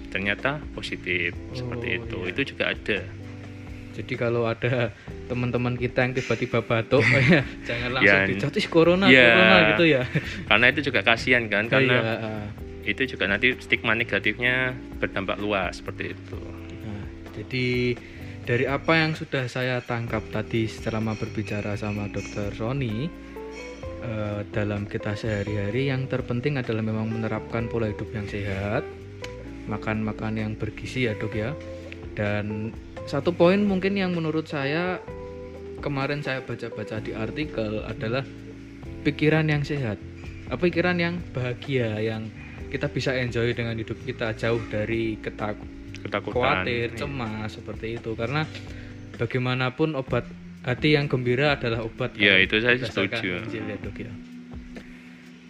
ternyata 0.10 0.58
positif 0.74 1.38
oh, 1.38 1.56
seperti 1.56 2.02
itu 2.02 2.18
iya. 2.26 2.30
itu 2.34 2.42
juga 2.54 2.64
ada 2.74 3.00
jadi 3.94 4.14
kalau 4.16 4.48
ada 4.50 4.94
teman-teman 5.30 5.78
kita 5.78 6.08
yang 6.08 6.14
tiba-tiba 6.18 6.66
batuk 6.66 7.06
ya 7.30 7.46
jangan 7.70 7.90
langsung 8.00 8.22
ya, 8.26 8.30
dicotis 8.30 8.66
corona 8.66 9.06
ya, 9.06 9.26
corona 9.30 9.58
gitu 9.74 9.86
ya 9.86 10.02
karena 10.50 10.66
itu 10.74 10.80
juga 10.90 11.00
kasihan 11.06 11.46
kan 11.46 11.70
karena 11.70 11.96
ya. 11.96 12.16
Itu 12.84 13.16
juga. 13.16 13.28
Nanti 13.28 13.56
stigma 13.60 13.96
negatifnya 13.96 14.76
berdampak 15.00 15.40
luas 15.40 15.80
seperti 15.80 16.16
itu. 16.16 16.42
Nah, 16.86 17.06
jadi 17.36 17.98
dari 18.44 18.66
apa 18.66 18.94
yang 18.98 19.14
sudah 19.14 19.46
saya 19.46 19.84
tangkap 19.84 20.24
tadi 20.34 20.66
selama 20.66 21.14
berbicara 21.16 21.78
sama 21.78 22.10
dokter 22.10 22.50
Roni 22.58 23.08
eh, 24.04 24.42
dalam 24.50 24.90
kita 24.90 25.14
sehari-hari 25.14 25.92
yang 25.92 26.10
terpenting 26.10 26.58
adalah 26.58 26.82
memang 26.82 27.12
menerapkan 27.14 27.70
pola 27.70 27.92
hidup 27.92 28.10
yang 28.16 28.26
sehat 28.26 28.82
makan 29.70 30.02
makan 30.02 30.34
yang 30.36 30.52
bergizi 30.58 31.06
ya 31.06 31.14
dok 31.14 31.38
ya. 31.38 31.54
Dan 32.18 32.74
satu 33.06 33.32
poin 33.32 33.62
mungkin 33.62 33.96
yang 33.96 34.18
menurut 34.18 34.50
saya 34.50 34.98
kemarin 35.80 36.26
saya 36.26 36.42
baca-baca 36.44 37.00
di 37.00 37.14
artikel 37.14 37.86
adalah 37.86 38.26
pikiran 39.06 39.48
yang 39.48 39.62
sehat. 39.62 40.02
Pikiran 40.50 40.98
yang 40.98 41.22
bahagia 41.30 42.02
yang 42.02 42.34
kita 42.70 42.88
bisa 42.88 43.12
enjoy 43.14 43.52
dengan 43.52 43.76
hidup 43.76 43.98
kita 44.06 44.34
jauh 44.38 44.62
dari 44.70 45.18
ketakut 45.18 45.68
ketakutan 46.00 46.34
khawatir 46.34 46.88
Iya. 46.94 46.98
cemas 47.04 47.50
seperti 47.52 48.00
itu 48.00 48.14
karena 48.16 48.46
bagaimanapun 49.20 50.00
obat 50.00 50.24
hati 50.64 50.96
yang 50.96 51.12
gembira 51.12 51.58
adalah 51.60 51.84
obat 51.84 52.16
Ya, 52.16 52.40
itu 52.40 52.60
saya 52.62 52.80
setuju. 52.80 53.44
Ya, 53.52 53.76
ya. 53.76 54.12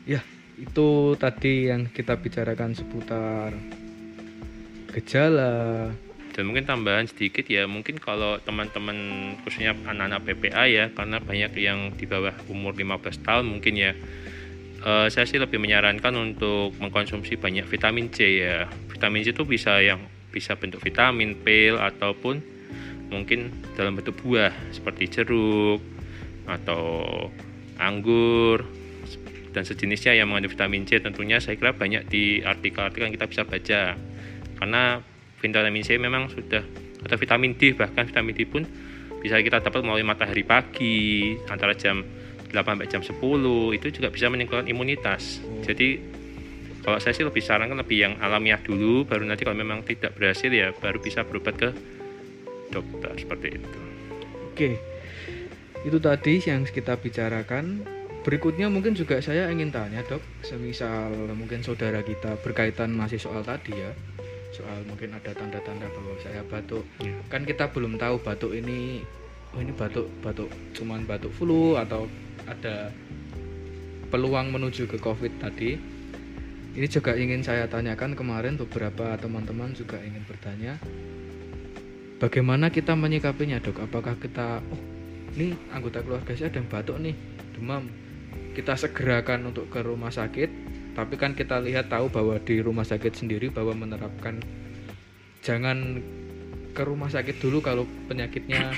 Ya, 0.09 0.21
itu 0.57 0.89
tadi 1.21 1.69
yang 1.69 1.85
kita 1.93 2.17
bicarakan 2.17 2.73
seputar 2.73 3.53
gejala 4.89 5.93
dan 6.33 6.43
mungkin 6.47 6.63
tambahan 6.65 7.05
sedikit 7.05 7.45
ya 7.45 7.67
mungkin 7.67 7.99
kalau 7.99 8.39
teman-teman 8.41 8.95
khususnya 9.43 9.75
anak-anak 9.85 10.23
PPA 10.23 10.63
ya 10.71 10.85
karena 10.93 11.19
banyak 11.19 11.51
yang 11.59 11.91
di 11.93 12.07
bawah 12.07 12.31
umur 12.47 12.73
15 12.73 13.27
tahun 13.27 13.45
mungkin 13.49 13.73
ya 13.75 13.91
eh, 14.83 15.07
saya 15.11 15.25
sih 15.27 15.39
lebih 15.39 15.59
menyarankan 15.59 16.13
untuk 16.15 16.75
mengkonsumsi 16.79 17.39
banyak 17.39 17.65
vitamin 17.67 18.11
C 18.11 18.43
ya. 18.43 18.67
Vitamin 18.91 19.23
C 19.25 19.31
itu 19.35 19.43
bisa 19.43 19.79
yang 19.83 20.03
bisa 20.29 20.53
bentuk 20.55 20.79
vitamin 20.85 21.33
pil 21.41 21.81
ataupun 21.81 22.41
mungkin 23.09 23.49
dalam 23.73 23.97
bentuk 23.97 24.21
buah 24.21 24.53
seperti 24.69 25.09
jeruk 25.09 25.81
atau 26.45 27.09
anggur 27.81 28.61
dan 29.49 29.65
sejenisnya 29.65 30.13
yang 30.13 30.29
mengandung 30.29 30.53
vitamin 30.53 30.85
C. 30.85 31.01
Tentunya 31.01 31.41
saya 31.41 31.57
kira 31.57 31.73
banyak 31.73 32.05
di 32.05 32.45
artikel-artikel 32.45 33.09
yang 33.09 33.15
kita 33.15 33.27
bisa 33.27 33.43
baca. 33.43 33.81
Karena 34.59 35.01
vitamin 35.41 35.83
C 35.83 35.97
memang 35.97 36.29
sudah 36.29 36.61
atau 36.99 37.15
vitamin 37.15 37.55
D 37.55 37.71
bahkan 37.73 38.03
vitamin 38.03 38.35
D 38.35 38.43
pun 38.43 38.67
bisa 39.19 39.39
kita 39.39 39.63
dapat 39.63 39.83
melalui 39.83 40.03
matahari 40.03 40.43
pagi 40.43 41.35
antara 41.47 41.75
jam 41.75 42.03
8 42.49 42.65
sampai 42.65 42.87
jam 42.89 43.01
10 43.05 43.17
itu 43.77 43.87
juga 43.93 44.07
bisa 44.09 44.25
meningkatkan 44.29 44.67
imunitas 44.69 45.41
Oh. 45.45 45.61
jadi 45.65 46.01
kalau 46.79 46.97
saya 46.97 47.13
sih 47.13 47.27
lebih 47.27 47.43
sarankan 47.43 47.77
lebih 47.77 47.97
yang 48.01 48.13
alamiah 48.23 48.57
dulu 48.59 49.05
baru 49.05 49.27
nanti 49.27 49.45
kalau 49.45 49.57
memang 49.57 49.85
tidak 49.85 50.15
berhasil 50.17 50.49
ya 50.49 50.73
baru 50.73 50.97
bisa 50.97 51.21
berobat 51.27 51.55
ke 51.59 51.69
dokter 52.71 53.13
seperti 53.17 53.59
itu 53.59 53.79
Oke, 54.59 54.75
itu 55.87 56.03
tadi 56.03 56.43
yang 56.43 56.67
kita 56.67 56.99
bicarakan. 56.99 57.87
Berikutnya 58.27 58.67
mungkin 58.67 58.91
juga 58.91 59.23
saya 59.23 59.47
ingin 59.47 59.71
tanya 59.71 60.03
dok, 60.03 60.19
semisal 60.43 61.15
mungkin 61.31 61.63
saudara 61.63 62.03
kita 62.03 62.35
berkaitan 62.43 62.91
masih 62.91 63.15
soal 63.15 63.39
tadi 63.39 63.71
ya, 63.71 63.95
soal 64.51 64.83
mungkin 64.83 65.15
ada 65.15 65.31
tanda-tanda 65.31 65.87
bahwa 65.87 66.11
saya 66.19 66.43
batuk. 66.43 66.83
Ya. 66.99 67.15
Kan 67.31 67.47
kita 67.47 67.71
belum 67.71 67.95
tahu 67.95 68.19
batuk 68.19 68.51
ini, 68.51 68.99
oh 69.55 69.63
ini 69.63 69.71
batuk 69.71 70.11
batuk 70.19 70.51
cuman 70.75 71.07
batuk 71.07 71.31
flu 71.31 71.79
atau 71.79 72.11
ada 72.47 72.93
peluang 74.13 74.53
menuju 74.53 74.87
ke 74.87 75.01
COVID 75.01 75.41
tadi. 75.41 75.75
Ini 76.69 76.87
juga 76.87 77.17
ingin 77.17 77.41
saya 77.41 77.65
tanyakan 77.65 78.13
kemarin 78.13 78.55
beberapa 78.55 79.17
teman-teman 79.17 79.73
juga 79.73 79.97
ingin 79.99 80.21
bertanya 80.23 80.77
bagaimana 82.19 82.67
kita 82.67 82.93
menyikapinya 82.99 83.63
dok 83.63 83.79
apakah 83.87 84.19
kita 84.19 84.59
oh 84.59 84.81
ini 85.39 85.55
anggota 85.71 86.03
keluarga 86.03 86.35
saya 86.35 86.51
ada 86.51 86.59
yang 86.59 86.67
batuk 86.67 86.97
nih 86.99 87.15
demam 87.55 87.87
kita 88.53 88.75
segerakan 88.75 89.49
untuk 89.49 89.71
ke 89.71 89.79
rumah 89.79 90.11
sakit 90.11 90.51
tapi 90.99 91.15
kan 91.15 91.31
kita 91.31 91.63
lihat 91.63 91.87
tahu 91.87 92.11
bahwa 92.11 92.35
di 92.43 92.59
rumah 92.59 92.83
sakit 92.83 93.15
sendiri 93.15 93.47
bahwa 93.47 93.71
menerapkan 93.71 94.43
jangan 95.39 96.03
ke 96.75 96.83
rumah 96.83 97.07
sakit 97.07 97.39
dulu 97.39 97.63
kalau 97.63 97.87
penyakitnya 98.11 98.75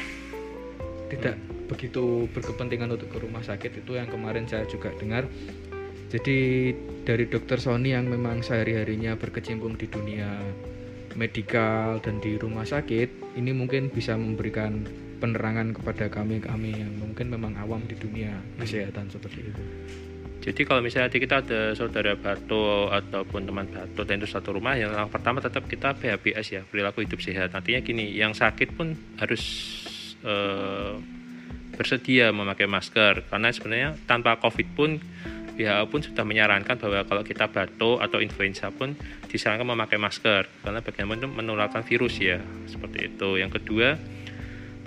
tidak 1.09 1.35
begitu 1.71 2.27
berkepentingan 2.35 2.91
untuk 2.91 3.07
ke 3.07 3.17
rumah 3.23 3.39
sakit 3.39 3.79
itu 3.79 3.95
yang 3.95 4.11
kemarin 4.11 4.43
saya 4.43 4.67
juga 4.67 4.91
dengar 4.99 5.23
jadi 6.11 6.75
dari 7.07 7.25
dokter 7.31 7.55
Sony 7.55 7.95
yang 7.95 8.11
memang 8.11 8.43
sehari-harinya 8.43 9.15
berkecimpung 9.15 9.79
di 9.79 9.87
dunia 9.87 10.27
medikal 11.15 12.03
dan 12.03 12.19
di 12.19 12.35
rumah 12.35 12.67
sakit 12.67 13.39
ini 13.39 13.55
mungkin 13.55 13.87
bisa 13.87 14.19
memberikan 14.19 14.83
penerangan 15.23 15.71
kepada 15.71 16.11
kami 16.11 16.43
kami 16.43 16.75
yang 16.75 16.91
mungkin 16.99 17.31
memang 17.31 17.55
awam 17.61 17.79
di 17.87 17.95
dunia 17.95 18.35
kesehatan 18.57 19.07
seperti 19.07 19.53
itu. 19.53 19.63
Jadi 20.41 20.65
kalau 20.65 20.81
misalnya 20.81 21.13
kita 21.13 21.45
ada 21.45 21.77
saudara 21.77 22.17
batuk 22.17 22.89
ataupun 22.89 23.45
teman 23.45 23.69
batuk 23.69 24.09
dan 24.09 24.17
itu 24.17 24.25
satu 24.25 24.57
rumah, 24.57 24.73
yang 24.73 24.89
pertama 25.13 25.37
tetap 25.37 25.69
kita 25.69 25.93
PHBS 25.93 26.47
ya 26.49 26.61
perilaku 26.65 27.05
hidup 27.05 27.21
sehat. 27.21 27.53
Artinya 27.53 27.85
gini, 27.85 28.09
yang 28.09 28.33
sakit 28.33 28.73
pun 28.73 28.97
harus 29.21 29.43
eh, 30.25 30.97
bersedia 31.81 32.29
memakai 32.29 32.69
masker. 32.69 33.25
Karena 33.25 33.49
sebenarnya 33.49 33.89
tanpa 34.05 34.37
COVID 34.37 34.67
pun 34.77 35.01
WHO 35.57 35.85
pun 35.89 35.99
sudah 36.05 36.23
menyarankan 36.23 36.77
bahwa 36.77 37.01
kalau 37.09 37.23
kita 37.25 37.49
batuk 37.49 37.99
atau 37.99 38.21
influenza 38.21 38.69
pun 38.69 38.93
disarankan 39.27 39.65
memakai 39.65 39.97
masker. 39.97 40.45
Karena 40.61 40.79
bagaimana 40.85 41.25
menularkan 41.25 41.81
virus 41.81 42.21
ya 42.21 42.37
seperti 42.69 43.09
itu. 43.09 43.41
Yang 43.41 43.57
kedua 43.59 43.97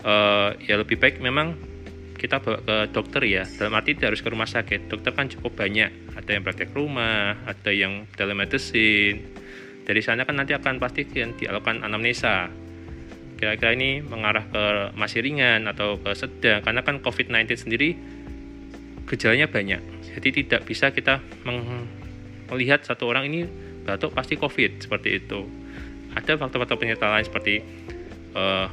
eh, 0.06 0.50
ya 0.62 0.74
lebih 0.78 0.96
baik 0.96 1.18
memang 1.18 1.74
kita 2.14 2.40
bawa 2.40 2.58
ke 2.62 2.76
dokter 2.94 3.22
ya. 3.26 3.44
Dalam 3.44 3.74
arti 3.74 3.98
tidak 3.98 4.14
harus 4.14 4.22
ke 4.22 4.30
rumah 4.30 4.48
sakit. 4.48 4.88
Dokter 4.88 5.12
kan 5.12 5.28
cukup 5.28 5.58
banyak. 5.60 6.16
Ada 6.16 6.30
yang 6.38 6.42
praktek 6.46 6.72
rumah 6.72 7.36
ada 7.44 7.70
yang 7.74 8.08
telemedicine. 8.14 9.34
Dari 9.84 10.00
sana 10.00 10.24
kan 10.24 10.40
nanti 10.40 10.56
akan 10.56 10.80
pasti 10.80 11.04
dilakukan 11.12 11.84
anamnesa 11.84 12.63
kira-kira 13.36 13.74
ini 13.74 14.00
mengarah 14.00 14.44
ke 14.46 14.64
masih 14.98 15.20
ringan 15.20 15.66
atau 15.68 15.98
ke 15.98 16.14
sedang. 16.14 16.62
Karena 16.62 16.80
kan 16.86 17.02
COVID-19 17.02 17.50
sendiri 17.54 17.94
gejalanya 19.04 19.50
banyak. 19.50 19.82
Jadi 20.14 20.28
tidak 20.44 20.64
bisa 20.64 20.90
kita 20.94 21.20
melihat 22.48 22.82
satu 22.86 23.10
orang 23.10 23.28
ini 23.28 23.46
batuk 23.84 24.14
pasti 24.16 24.38
COVID 24.38 24.86
seperti 24.86 25.20
itu. 25.20 25.44
Ada 26.14 26.38
faktor-faktor 26.38 26.78
penyerta 26.78 27.10
lain 27.10 27.26
seperti 27.26 27.54
eh, 28.34 28.66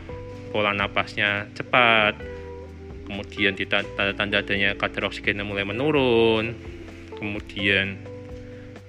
pola 0.52 0.76
napasnya 0.76 1.48
cepat 1.56 2.20
kemudian 3.08 3.56
tanda-tanda 3.68 4.44
adanya 4.44 4.76
kadar 4.76 5.08
oksigennya 5.08 5.48
mulai 5.48 5.68
menurun 5.68 6.56
kemudian 7.16 8.00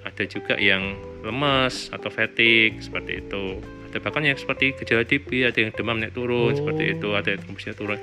ada 0.03 0.23
juga 0.27 0.59
yang 0.59 0.99
lemes 1.23 1.91
atau 1.91 2.11
fatigue 2.11 2.79
seperti 2.83 3.23
itu 3.23 3.63
ada 3.93 4.01
bahkan 4.01 4.25
yang 4.25 4.33
seperti 4.33 4.73
gejala 4.73 5.05
TB 5.05 5.29
ada 5.45 5.59
yang 5.61 5.69
demam 5.69 6.01
naik 6.01 6.17
turun 6.17 6.49
Oh. 6.49 6.57
seperti 6.57 6.97
itu 6.97 7.13
ada 7.13 7.29
yang 7.29 7.39
trombositnya 7.45 7.77
turun. 7.77 7.99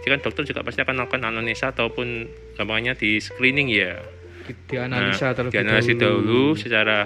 Jadi 0.00 0.08
kan 0.12 0.20
dokter 0.20 0.42
juga 0.44 0.60
pasti 0.60 0.84
akan 0.84 0.94
melakukan 1.00 1.22
anamnesa 1.24 1.72
ataupun 1.72 2.28
gampangnya 2.60 2.92
di 2.92 3.16
screening 3.16 3.72
ya. 3.72 3.96
Dianalisa 4.68 5.32
Nah, 5.32 5.32
terlebih 5.32 5.54
dianalisis 5.56 5.96
dahulu. 5.96 6.04
dahulu 6.04 6.42
secara 6.56 6.98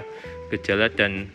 gejala 0.51 0.87
dan 0.91 1.31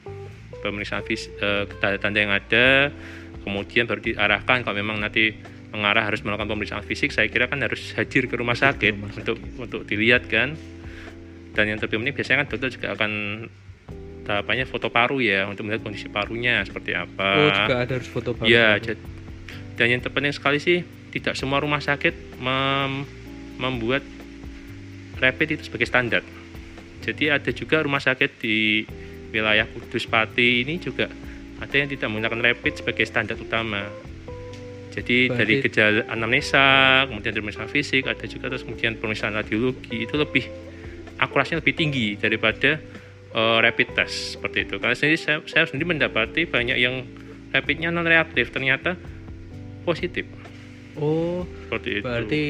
pemeriksaan 0.60 1.00
fis, 1.04 1.32
eh, 1.32 1.64
tanda-tanda 1.80 2.18
yang 2.20 2.32
ada 2.32 2.92
kemudian 3.40 3.88
baru 3.88 4.00
diarahkan. 4.04 4.60
Kalau 4.60 4.76
memang 4.76 5.00
nanti 5.00 5.32
mengarah 5.70 6.04
harus 6.04 6.20
melakukan 6.20 6.50
pemeriksaan 6.50 6.82
fisik 6.82 7.14
saya 7.14 7.30
kira 7.30 7.46
kan 7.46 7.62
harus 7.62 7.94
hadir 7.94 8.26
ke 8.26 8.34
rumah 8.34 8.58
Hadir 8.58 8.74
ke 8.74 8.76
sakit 8.76 8.94
rumah 8.98 9.12
untuk 9.16 9.36
untuk 9.56 9.80
dilihat 9.86 10.26
kan. 10.28 10.58
Dan 11.50 11.64
yang 11.66 11.78
terlebih 11.78 12.02
penting 12.02 12.14
biasanya 12.14 12.38
kan 12.44 12.48
dokter 12.50 12.70
juga 12.74 12.88
akan 12.94 13.10
tahapannya 14.20 14.64
foto 14.64 14.88
paru 14.88 15.18
ya 15.18 15.44
untuk 15.44 15.64
melihat 15.64 15.82
kondisi 15.82 16.06
parunya 16.06 16.60
seperti 16.62 16.92
apa 16.92 17.30
Oh 17.36 17.50
juga 17.50 17.74
ada 17.80 17.92
harus 17.94 18.06
foto 18.06 18.30
baru. 18.32 18.46
Ya, 18.46 18.76
jad- 18.76 19.00
dan 19.74 19.86
yang 19.88 20.00
terpenting 20.00 20.30
sekali 20.30 20.58
sih 20.58 20.84
tidak 21.10 21.34
semua 21.34 21.58
rumah 21.58 21.80
sakit 21.80 22.36
mem- 22.36 23.08
membuat 23.56 24.04
rapid 25.16 25.56
itu 25.56 25.62
sebagai 25.66 25.84
standar. 25.84 26.22
Jadi 27.00 27.28
ada 27.28 27.50
juga 27.50 27.80
rumah 27.80 27.98
sakit 27.98 28.30
di 28.38 28.84
wilayah 29.30 29.64
Kudus 29.66 30.04
Pati 30.04 30.62
ini 30.62 30.76
juga 30.76 31.08
ada 31.58 31.74
yang 31.74 31.88
tidak 31.88 32.08
menggunakan 32.08 32.40
rapid 32.42 32.72
sebagai 32.76 33.04
standar 33.04 33.36
utama. 33.36 33.88
Jadi 34.90 35.28
Berarti- 35.28 35.38
dari 35.38 35.54
gejala 35.62 36.00
anamnesa, 36.08 36.66
kemudian 37.06 37.30
dari 37.30 37.40
pemeriksaan 37.40 37.70
fisik, 37.70 38.04
ada 38.04 38.24
juga 38.26 38.50
terus 38.50 38.64
kemudian 38.64 38.96
pemeriksaan 38.96 39.32
radiologi 39.32 40.02
itu 40.02 40.14
lebih 40.14 40.44
akurasinya 41.16 41.60
lebih 41.60 41.74
tinggi 41.74 42.16
daripada 42.16 42.80
eh, 43.34 43.58
rapid 43.62 43.88
test 43.94 44.38
seperti 44.38 44.66
itu. 44.68 44.76
Karena 44.78 44.94
sendiri 44.96 45.18
saya, 45.18 45.38
saya 45.46 45.64
sendiri 45.66 45.96
mendapati 45.96 46.46
banyak 46.46 46.78
yang 46.78 47.06
rapidnya 47.50 47.90
non 47.90 48.06
reaktif 48.06 48.54
ternyata 48.54 48.94
positif 49.82 50.22
Oh 50.98 51.46
seperti 51.66 52.02
itu. 52.02 52.04
berarti 52.06 52.42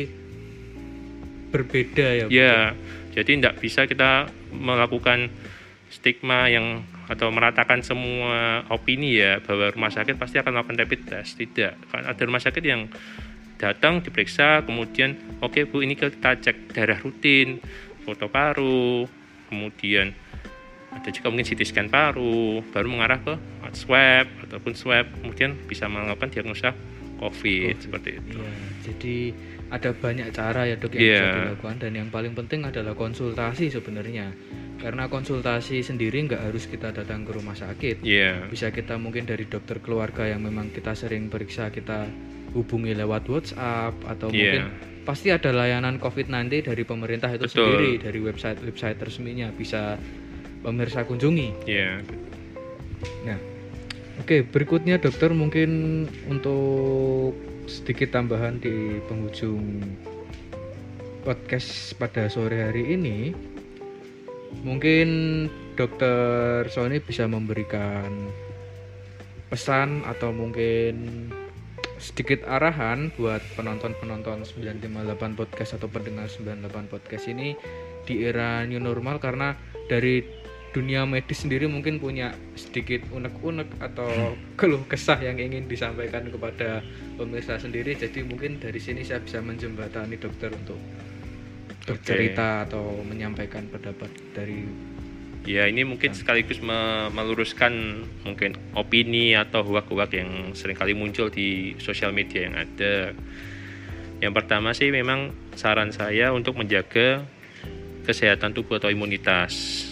berbeda 1.51 2.07
ya. 2.14 2.25
Ya, 2.31 2.57
jadi 3.12 3.31
tidak 3.37 3.55
bisa 3.59 3.85
kita 3.85 4.31
melakukan 4.55 5.29
stigma 5.90 6.47
yang 6.47 6.87
atau 7.11 7.35
meratakan 7.35 7.83
semua 7.83 8.62
opini 8.71 9.19
ya 9.19 9.43
bahwa 9.43 9.75
rumah 9.75 9.90
sakit 9.90 10.14
pasti 10.14 10.38
akan 10.38 10.55
melakukan 10.55 10.79
rapid 10.79 11.01
test. 11.11 11.35
Tidak, 11.37 11.90
ada 11.90 12.23
rumah 12.23 12.38
sakit 12.38 12.62
yang 12.62 12.87
datang 13.59 14.01
diperiksa, 14.01 14.62
kemudian 14.62 15.19
oke 15.43 15.66
bu 15.69 15.83
ini 15.83 15.99
kita 15.99 16.38
cek 16.38 16.73
darah 16.73 16.97
rutin, 17.03 17.59
foto 18.07 18.31
paru, 18.31 19.05
kemudian 19.51 20.14
ada 20.90 21.09
juga 21.09 21.26
mungkin 21.31 21.46
CT 21.46 21.62
scan 21.64 21.88
paru, 21.88 22.61
baru 22.70 22.87
mengarah 22.90 23.18
ke 23.18 23.35
swab 23.72 24.26
ataupun 24.42 24.72
swab, 24.74 25.07
kemudian 25.22 25.55
bisa 25.64 25.87
melakukan 25.87 26.29
diagnosa 26.29 26.74
COVID, 27.20 27.22
COVID. 27.22 27.76
seperti 27.79 28.11
itu. 28.18 28.38
Iya, 28.40 28.53
jadi 28.83 29.16
ada 29.70 29.90
banyak 29.94 30.29
cara 30.35 30.62
ya 30.66 30.74
dok 30.74 30.92
yang 30.98 31.03
Iya. 31.05 31.20
bisa 31.22 31.38
dilakukan 31.46 31.76
dan 31.79 31.92
yang 31.94 32.09
paling 32.11 32.35
penting 32.35 32.61
adalah 32.66 32.98
konsultasi 32.98 33.70
sebenarnya. 33.70 34.35
Karena 34.81 35.07
konsultasi 35.07 35.85
sendiri 35.85 36.24
nggak 36.24 36.40
harus 36.40 36.64
kita 36.66 36.90
datang 36.90 37.22
ke 37.22 37.31
rumah 37.37 37.55
sakit. 37.55 38.00
Iya. 38.03 38.48
Bisa 38.48 38.72
kita 38.72 38.96
mungkin 38.96 39.29
dari 39.29 39.44
dokter 39.44 39.79
keluarga 39.79 40.24
yang 40.26 40.42
memang 40.42 40.72
kita 40.72 40.96
sering 40.96 41.29
periksa 41.29 41.68
kita 41.68 42.09
hubungi 42.50 42.96
lewat 42.96 43.29
WhatsApp 43.31 43.94
atau 44.09 44.33
Iya. 44.33 44.35
mungkin 44.35 44.64
pasti 45.05 45.29
ada 45.31 45.53
layanan 45.53 46.00
COVID-19 46.00 46.64
dari 46.66 46.83
pemerintah 46.83 47.31
itu 47.31 47.46
Betul. 47.46 47.53
sendiri 47.53 47.90
dari 48.00 48.18
website-website 48.18 48.98
resminya 48.98 49.53
bisa 49.53 50.00
pemirsa 50.61 51.05
kunjungi. 51.05 51.66
Iya. 51.66 52.05
Nah, 53.25 53.38
oke 54.20 54.44
berikutnya 54.49 55.01
dokter 55.01 55.33
mungkin 55.33 56.05
untuk 56.29 57.33
sedikit 57.70 58.12
tambahan 58.16 58.59
di 58.61 58.99
penghujung 59.07 59.85
podcast 61.23 61.94
pada 62.01 62.27
sore 62.33 62.64
hari 62.64 62.96
ini, 62.96 63.31
mungkin 64.64 65.09
dokter 65.77 66.66
Sony 66.68 66.99
bisa 67.01 67.29
memberikan 67.29 68.29
pesan 69.51 70.07
atau 70.07 70.31
mungkin 70.31 71.27
sedikit 72.01 72.49
arahan 72.49 73.12
buat 73.12 73.44
penonton-penonton 73.61 74.49
958 74.49 75.37
podcast 75.37 75.77
atau 75.77 75.92
pendengar 75.92 76.33
98 76.33 76.88
podcast 76.88 77.29
ini 77.29 77.53
di 78.09 78.25
era 78.25 78.64
new 78.64 78.81
normal 78.81 79.20
karena 79.20 79.53
dari 79.85 80.25
dunia 80.70 81.02
medis 81.02 81.42
sendiri 81.42 81.66
mungkin 81.66 81.98
punya 81.98 82.30
sedikit 82.54 83.02
unek-unek 83.11 83.83
atau 83.83 84.38
keluh 84.54 84.87
kesah 84.87 85.18
yang 85.18 85.35
ingin 85.38 85.66
disampaikan 85.66 86.30
kepada 86.30 86.83
pemirsa 87.18 87.59
sendiri 87.59 87.98
jadi 87.98 88.22
mungkin 88.22 88.62
dari 88.62 88.78
sini 88.78 89.02
saya 89.02 89.18
bisa 89.18 89.42
menjembatani 89.42 90.14
dokter 90.14 90.54
untuk 90.54 90.78
bercerita 91.83 92.70
atau 92.70 93.02
menyampaikan 93.02 93.66
pendapat 93.66 94.11
dari 94.30 94.62
Ya 95.48 95.64
ini 95.64 95.88
mungkin 95.88 96.12
sekaligus 96.12 96.61
me- 96.61 97.09
meluruskan 97.16 98.04
mungkin 98.28 98.61
opini 98.76 99.33
atau 99.33 99.64
huak-huak 99.64 100.12
yang 100.12 100.52
sering 100.52 100.76
kali 100.76 100.92
muncul 100.92 101.33
di 101.33 101.72
sosial 101.80 102.12
media 102.12 102.44
yang 102.44 102.61
ada. 102.61 103.16
Yang 104.20 104.33
pertama 104.37 104.76
sih 104.76 104.92
memang 104.92 105.33
saran 105.56 105.96
saya 105.96 106.37
untuk 106.37 106.61
menjaga 106.61 107.24
kesehatan 108.04 108.52
tubuh 108.52 108.76
atau 108.76 108.92
imunitas. 108.92 109.88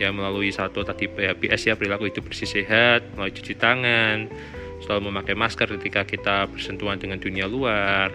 Ya 0.00 0.08
melalui 0.08 0.48
satu 0.48 0.80
tadi 0.80 1.12
PHBS 1.12 1.68
ya 1.68 1.74
perilaku 1.76 2.08
hidup 2.08 2.32
bersih 2.32 2.48
sehat, 2.48 3.04
melalui 3.12 3.36
cuci 3.36 3.52
tangan, 3.52 4.32
selalu 4.80 5.12
memakai 5.12 5.36
masker 5.36 5.68
ketika 5.76 6.08
kita 6.08 6.48
bersentuhan 6.48 6.96
dengan 6.96 7.20
dunia 7.20 7.44
luar. 7.44 8.08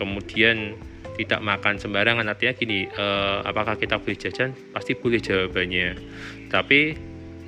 Kemudian 0.00 0.72
tidak 1.16 1.44
makan 1.44 1.76
sembarangan 1.76 2.24
artinya 2.24 2.56
gini 2.56 2.88
eh, 2.88 3.38
apakah 3.44 3.76
kita 3.76 4.00
boleh 4.00 4.16
jajan 4.16 4.56
pasti 4.72 4.96
boleh 4.96 5.20
jawabannya 5.20 5.88
tapi 6.48 6.96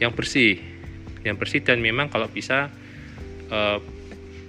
yang 0.01 0.13
bersih 0.13 0.61
yang 1.25 1.41
bersih 1.41 1.65
dan 1.65 1.81
memang 1.81 2.13
kalau 2.13 2.29
bisa 2.29 2.69
eh, 3.49 3.79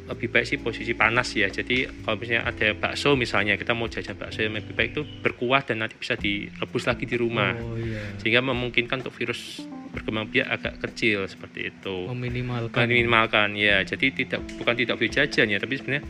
lebih 0.06 0.30
baik 0.30 0.46
sih 0.46 0.58
posisi 0.62 0.94
panas 0.94 1.34
ya. 1.34 1.50
Jadi 1.50 1.89
kalau 2.06 2.22
misalnya 2.22 2.46
ada 2.46 2.68
bakso 2.78 3.18
misalnya 3.18 3.58
kita 3.58 3.74
mau 3.74 3.89
jajan 3.89 4.13
bakso 4.13 4.46
yang 4.46 4.54
lebih 4.54 4.78
baik 4.78 4.94
itu 4.94 5.02
berkuah 5.02 5.65
dan 5.65 5.82
nanti 5.82 5.98
bisa 5.98 6.13
direbus 6.13 6.86
lagi 6.86 7.10
di 7.10 7.18
rumah. 7.18 7.58
Oh 7.58 7.74
iya. 7.74 8.13
Sehingga 8.22 8.46
memungkinkan 8.46 9.02
untuk 9.02 9.18
virus 9.18 9.65
berkembang 9.89 10.30
biak 10.30 10.48
agak 10.48 10.74
kecil 10.86 11.26
seperti 11.26 11.74
itu. 11.74 11.96
Meminimalkan. 12.06 12.86
Minimalkan 12.86 13.58
ya. 13.58 13.82
Jadi 13.82 14.13
tidak 14.13 14.46
bukan 14.62 14.78
tidak 14.78 15.02
boleh 15.02 15.12
jajan 15.12 15.48
ya 15.50 15.58
tapi 15.58 15.74
sebenarnya 15.82 16.04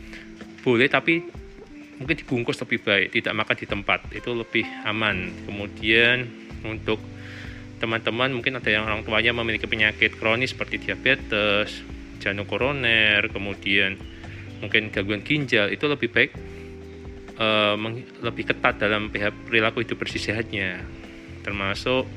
boleh 0.60 0.88
tapi 0.92 1.14
mungkin 1.96 2.16
dibungkus 2.20 2.60
lebih 2.60 2.84
baik 2.84 3.16
tidak 3.16 3.32
makan 3.32 3.56
di 3.56 3.66
tempat. 3.66 4.00
Itu 4.12 4.36
lebih 4.36 4.68
aman. 4.84 5.32
Kemudian 5.48 6.28
untuk 6.68 7.00
teman-teman 7.80 8.32
mungkin 8.32 8.60
ada 8.60 8.68
yang 8.68 8.84
orang 8.84 9.04
tuanya 9.04 9.32
memiliki 9.32 9.64
penyakit 9.64 10.16
kronis 10.20 10.52
seperti 10.52 10.80
diabetes 10.80 11.95
jantung 12.22 12.48
koroner 12.48 13.28
kemudian 13.30 14.00
mungkin 14.62 14.88
gangguan 14.88 15.20
ginjal 15.20 15.68
itu 15.68 15.84
lebih 15.84 16.08
baik 16.08 16.30
meng- 17.76 18.08
lebih 18.24 18.48
ketat 18.48 18.80
dalam 18.80 19.12
perilaku 19.12 19.84
hidup 19.84 20.00
bersih 20.00 20.20
sehatnya. 20.20 20.80
Termasuk 21.44 22.08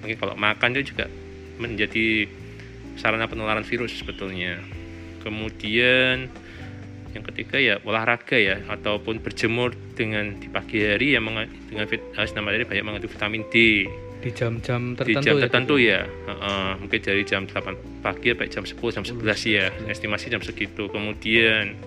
mungkin 0.00 0.16
kalau 0.16 0.34
makan 0.34 0.72
itu 0.78 0.96
juga 0.96 1.06
menjadi 1.60 2.26
sarana 2.96 3.28
penularan 3.28 3.66
virus 3.66 3.94
sebetulnya. 3.94 4.58
Kemudian 5.20 6.32
yang 7.12 7.24
ketiga 7.24 7.56
ya 7.56 7.74
olahraga 7.84 8.36
ya 8.36 8.60
ataupun 8.68 9.20
berjemur 9.24 9.72
dengan 9.96 10.36
di 10.36 10.48
pagi 10.52 10.84
hari 10.84 11.16
yang 11.16 11.24
dengan 11.68 11.88
vit, 11.88 12.00
eh, 12.00 12.26
sinar 12.28 12.44
matahari 12.44 12.68
banyak 12.68 12.84
mengandung 12.84 13.12
vitamin 13.12 13.42
D 13.48 13.84
di 14.18 14.30
jam-jam 14.34 14.94
di 14.94 14.98
tertentu 14.98 15.22
jam 15.22 15.34
ya, 15.38 15.42
tertentu 15.46 15.74
Dok? 15.78 15.86
ya. 15.86 16.00
Heeh, 16.04 16.70
mungkin 16.82 17.00
dari 17.00 17.22
jam 17.22 17.42
8 17.46 18.02
pagi 18.02 18.34
sampai 18.34 18.48
jam 18.50 18.64
10 18.66 18.94
jam 18.94 19.04
11 19.06 19.46
ya. 19.46 19.66
Estimasi 19.86 20.26
jam 20.30 20.42
segitu. 20.42 20.90
Kemudian 20.90 21.78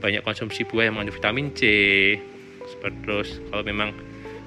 banyak 0.00 0.22
konsumsi 0.24 0.64
buah 0.64 0.88
yang 0.88 0.96
mengandung 0.96 1.16
vitamin 1.18 1.52
C. 1.52 1.62
Seperti 2.64 2.96
terus 3.04 3.28
kalau 3.52 3.64
memang 3.64 3.92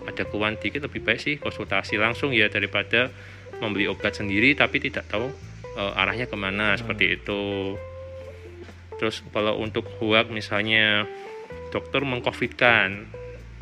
ada 0.06 0.24
keluhan 0.26 0.58
dikit 0.58 0.82
lebih 0.82 1.06
baik 1.06 1.22
sih 1.22 1.36
konsultasi 1.38 2.02
langsung 2.02 2.34
ya 2.34 2.50
daripada 2.50 3.14
membeli 3.62 3.86
obat 3.86 4.18
sendiri 4.18 4.58
tapi 4.58 4.82
tidak 4.82 5.06
tahu 5.06 5.30
eh, 5.78 6.00
arahnya 6.02 6.26
ke 6.26 6.38
mana 6.38 6.74
seperti 6.74 7.22
itu. 7.22 7.78
Terus 8.98 9.22
kalau 9.34 9.62
untuk 9.62 9.86
huak 10.02 10.30
misalnya 10.30 11.06
dokter 11.74 12.02
mengcovidkan 12.02 13.10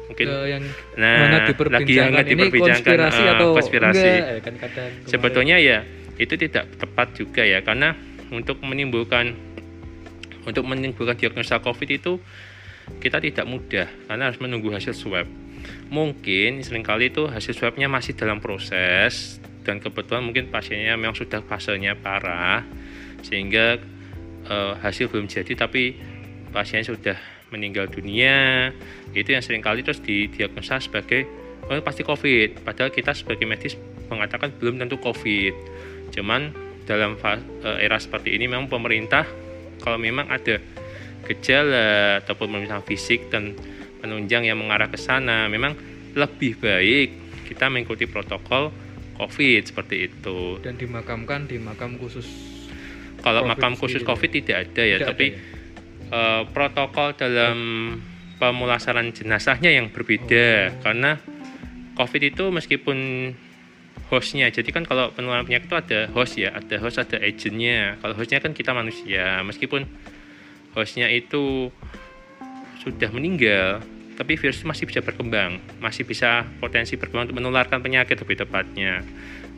mungkin. 0.09 0.25
Ke 0.25 0.37
yang 0.49 0.63
nah 0.97 1.17
lagi 1.29 1.53
diperbincangkan 1.53 2.05
hangat 2.09 2.25
ini 2.25 2.41
diperbincangkan 2.49 2.83
konspirasi 2.83 3.21
eh, 3.21 3.31
atau 3.31 3.47
konspirasi. 3.53 4.09
enggak? 4.09 4.29
Eh, 4.33 4.39
kan 4.41 4.53
kadang 4.57 4.89
sebetulnya 5.05 5.57
ya 5.61 5.79
itu 6.19 6.33
tidak 6.35 6.65
tepat 6.75 7.07
juga 7.15 7.45
ya 7.45 7.61
karena 7.61 7.95
untuk 8.33 8.59
menimbulkan 8.65 9.37
untuk 10.43 10.65
menimbulkan 10.65 11.15
diagnosa 11.15 11.61
COVID 11.61 11.89
itu 11.93 12.17
kita 12.97 13.21
tidak 13.21 13.45
mudah 13.45 13.87
karena 14.09 14.23
harus 14.33 14.41
menunggu 14.41 14.73
hasil 14.73 14.97
swab. 14.97 15.29
Mungkin 15.93 16.65
sering 16.65 16.81
kali 16.81 17.13
itu 17.13 17.29
hasil 17.29 17.53
swabnya 17.53 17.85
masih 17.85 18.17
dalam 18.17 18.41
proses 18.41 19.37
dan 19.61 19.77
kebetulan 19.77 20.25
mungkin 20.25 20.49
pasiennya 20.49 20.97
memang 20.97 21.13
sudah 21.13 21.45
fasenya 21.45 21.93
parah 21.93 22.65
sehingga 23.21 23.77
eh, 24.49 24.73
hasil 24.81 25.13
belum 25.13 25.29
jadi 25.29 25.53
tapi 25.53 25.93
pasien 26.49 26.81
sudah 26.81 27.38
meninggal 27.49 27.89
dunia 27.89 28.69
itu 29.13 29.29
yang 29.33 29.43
sering 29.43 29.61
kali 29.61 29.81
terus 29.81 30.01
didiagnosa 30.01 30.81
sebagai 30.81 31.25
oh 31.69 31.77
pasti 31.81 32.01
COVID 32.05 32.65
padahal 32.65 32.89
kita 32.89 33.13
sebagai 33.13 33.45
medis 33.45 33.77
mengatakan 34.09 34.53
belum 34.57 34.81
tentu 34.81 34.97
COVID 34.97 35.53
cuman 36.13 36.53
dalam 36.89 37.17
eh, 37.21 37.85
era 37.85 38.01
seperti 38.01 38.33
ini 38.33 38.49
memang 38.49 38.65
pemerintah 38.65 39.25
kalau 39.81 40.01
memang 40.01 40.25
ada 40.33 40.57
gejala 41.29 42.19
ataupun 42.25 42.57
misalnya 42.57 42.81
fisik 42.81 43.29
dan 43.29 43.53
penunjang 44.01 44.49
yang 44.49 44.57
mengarah 44.57 44.89
ke 44.89 44.97
sana 44.97 45.45
memang 45.45 45.77
lebih 46.17 46.57
baik 46.57 47.09
kita 47.45 47.69
mengikuti 47.69 48.09
protokol 48.09 48.73
COVID 49.21 49.61
seperti 49.61 50.09
itu 50.09 50.57
dan 50.65 50.79
dimakamkan 50.79 51.45
di 51.45 51.61
makam 51.61 52.01
khusus 52.01 52.25
kalau 53.19 53.43
Covid 53.45 53.51
makam 53.51 53.73
khusus. 53.75 54.01
COVID 54.01 54.29
tidak 54.31 54.57
ada 54.71 54.83
ya 54.87 54.97
Tidak 54.97 55.09
tapi 55.11 55.25
ada 55.35 55.37
ya? 55.37 55.58
Eh, 56.09 56.43
protokol 56.51 57.15
dalam 57.15 57.57
pemulasaran 58.39 59.11
jenazahnya 59.11 59.69
yang 59.69 59.91
berbeda. 59.91 60.73
Oh. 60.73 60.81
karena 60.87 61.11
COVID 61.99 62.21
itu 62.31 62.47
meskipun 62.47 62.97
hostnya 64.07 64.47
jadi 64.49 64.71
kan 64.71 64.87
kalau 64.87 65.11
penularan 65.11 65.45
penyakit 65.45 65.67
itu 65.67 65.77
ada 65.77 65.99
host 66.15 66.39
ya 66.39 66.55
ada 66.55 66.79
host 66.79 66.97
ada 66.97 67.19
agentnya. 67.19 67.99
Kalau 67.99 68.15
hostnya 68.15 68.39
kan 68.39 68.55
kita 68.55 68.71
manusia. 68.71 69.43
Meskipun 69.43 69.83
hostnya 70.73 71.11
itu 71.11 71.69
sudah 72.79 73.11
meninggal 73.11 73.83
tapi 74.15 74.35
virus 74.35 74.63
masih 74.63 74.87
bisa 74.87 75.03
berkembang. 75.03 75.59
Masih 75.83 76.07
bisa 76.07 76.47
potensi 76.59 76.95
berkembang 76.95 77.31
untuk 77.31 77.39
menularkan 77.39 77.83
penyakit 77.83 78.19
lebih 78.19 78.43
tepatnya. 78.43 79.03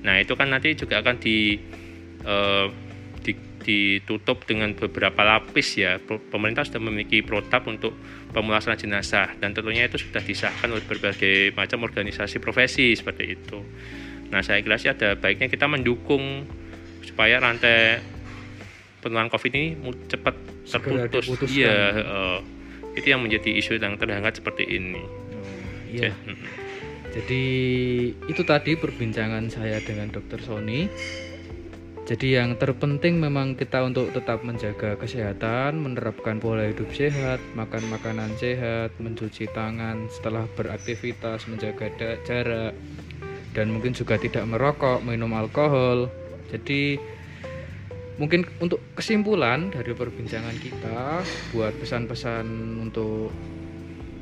Nah 0.02 0.18
itu 0.18 0.34
kan 0.34 0.50
nanti 0.50 0.74
juga 0.74 1.02
akan 1.02 1.18
di 1.22 1.62
di- 2.22 2.91
ditutup 3.62 4.43
dengan 4.50 4.74
beberapa 4.74 5.21
lapis 5.21 5.78
ya 5.78 6.02
pemerintah 6.04 6.65
sudah 6.65 6.82
memiliki 6.82 7.21
protap 7.21 7.69
untuk 7.69 7.93
pemulasaran 8.34 8.78
jenazah 8.78 9.38
dan 9.38 9.54
tentunya 9.54 9.86
itu 9.86 10.02
sudah 10.02 10.21
disahkan 10.21 10.69
oleh 10.74 10.84
berbagai 10.84 11.54
macam 11.54 11.86
organisasi 11.86 12.41
profesi 12.41 12.91
seperti 12.97 13.38
itu 13.38 13.60
nah 14.34 14.41
saya 14.41 14.60
kira 14.65 14.82
sih 14.82 14.89
ada 14.89 15.13
baiknya 15.13 15.47
kita 15.47 15.69
mendukung 15.69 16.50
supaya 17.06 17.38
rantai 17.38 18.02
penularan 19.00 19.30
covid 19.30 19.52
ini 19.54 19.78
cepat 20.10 20.36
terputus 20.65 21.50
iya 21.52 21.76
eh, 21.93 22.39
itu 22.97 23.08
yang 23.08 23.24
menjadi 23.24 23.50
isu 23.56 23.80
yang 23.80 23.95
terhangat 23.95 24.41
seperti 24.41 24.67
ini 24.67 25.04
Oh, 25.91 26.08
iya. 26.08 26.12
Mm-mm. 26.13 26.62
Jadi 27.12 27.43
itu 28.32 28.41
tadi 28.47 28.80
perbincangan 28.80 29.52
saya 29.52 29.84
dengan 29.84 30.08
Dr. 30.15 30.39
Sony. 30.39 30.88
Jadi 32.12 32.36
yang 32.36 32.60
terpenting 32.60 33.24
memang 33.24 33.56
kita 33.56 33.88
untuk 33.88 34.12
tetap 34.12 34.43
menjaga 34.43 35.00
kesehatan, 35.00 35.80
menerapkan 35.80 36.43
pola 36.43 36.67
hidup 36.67 36.91
sehat, 36.91 37.39
makan 37.56 37.88
makanan 37.88 38.36
sehat, 38.36 38.91
mencuci 39.00 39.47
tangan 39.56 40.12
setelah 40.12 40.43
beraktivitas, 40.60 41.47
menjaga 41.47 41.88
jarak, 42.28 42.76
dan 43.56 43.71
mungkin 43.71 43.95
juga 43.95 44.19
tidak 44.19 44.43
merokok, 44.43 45.00
minum 45.08 45.32
alkohol. 45.32 46.12
Jadi 46.52 47.00
mungkin 48.19 48.43
untuk 48.60 48.84
kesimpulan 48.91 49.71
dari 49.71 49.95
perbincangan 49.95 50.60
kita 50.60 51.24
buat 51.56 51.71
pesan-pesan 51.80 52.43
untuk 52.91 53.32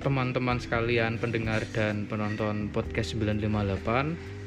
teman-teman 0.06 0.62
sekalian 0.62 1.18
pendengar 1.18 1.66
dan 1.74 2.06
penonton 2.06 2.70
podcast 2.70 3.18
958 3.18 4.39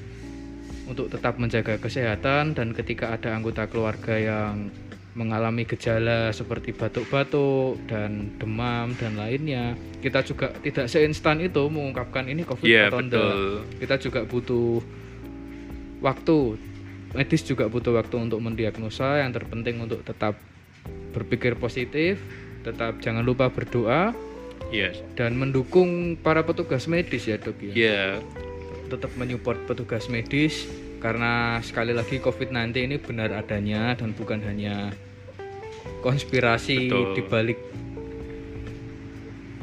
untuk 0.93 1.09
tetap 1.09 1.41
menjaga 1.41 1.81
kesehatan 1.81 2.53
dan 2.53 2.77
ketika 2.77 3.17
ada 3.17 3.33
anggota 3.33 3.65
keluarga 3.65 4.15
yang 4.15 4.69
mengalami 5.13 5.69
gejala 5.69 6.33
seperti 6.33 6.73
batuk-batuk 6.73 7.77
dan 7.85 8.33
demam 8.41 8.97
dan 8.97 9.17
lainnya 9.17 9.77
kita 10.01 10.25
juga 10.25 10.53
tidak 10.65 10.89
seinstan 10.89 11.41
itu 11.45 11.69
mengungkapkan 11.69 12.25
ini 12.29 12.49
covid 12.49 12.65
yeah, 12.65 12.89
atau 12.89 13.01
betul. 13.05 13.65
kita 13.81 13.95
juga 14.01 14.21
butuh 14.25 14.81
waktu. 16.01 16.39
Medis 17.13 17.45
juga 17.45 17.69
butuh 17.69 17.93
waktu 17.93 18.17
untuk 18.17 18.41
mendiagnosa. 18.41 19.21
Yang 19.21 19.45
terpenting 19.45 19.85
untuk 19.85 20.01
tetap 20.01 20.41
berpikir 21.13 21.61
positif 21.61 22.17
tetap 22.65 23.05
jangan 23.05 23.21
lupa 23.21 23.53
berdoa 23.53 24.17
yes. 24.73 24.97
dan 25.13 25.37
mendukung 25.37 26.17
para 26.17 26.41
petugas 26.41 26.89
medis 26.89 27.29
ya 27.29 27.37
dok 27.37 27.59
ya. 27.61 27.75
Yeah 27.77 28.13
tetap 28.93 29.17
menyupport 29.17 29.57
petugas 29.65 30.13
medis 30.13 30.69
karena 31.03 31.59
sekali 31.67 31.91
lagi 31.91 32.23
COVID-19 32.23 32.71
ini 32.79 32.97
benar 33.03 33.35
adanya 33.35 33.99
dan 33.99 34.15
bukan 34.15 34.39
hanya 34.47 34.95
konspirasi 35.99 36.87
Betul. 36.87 37.19
dibalik 37.19 37.59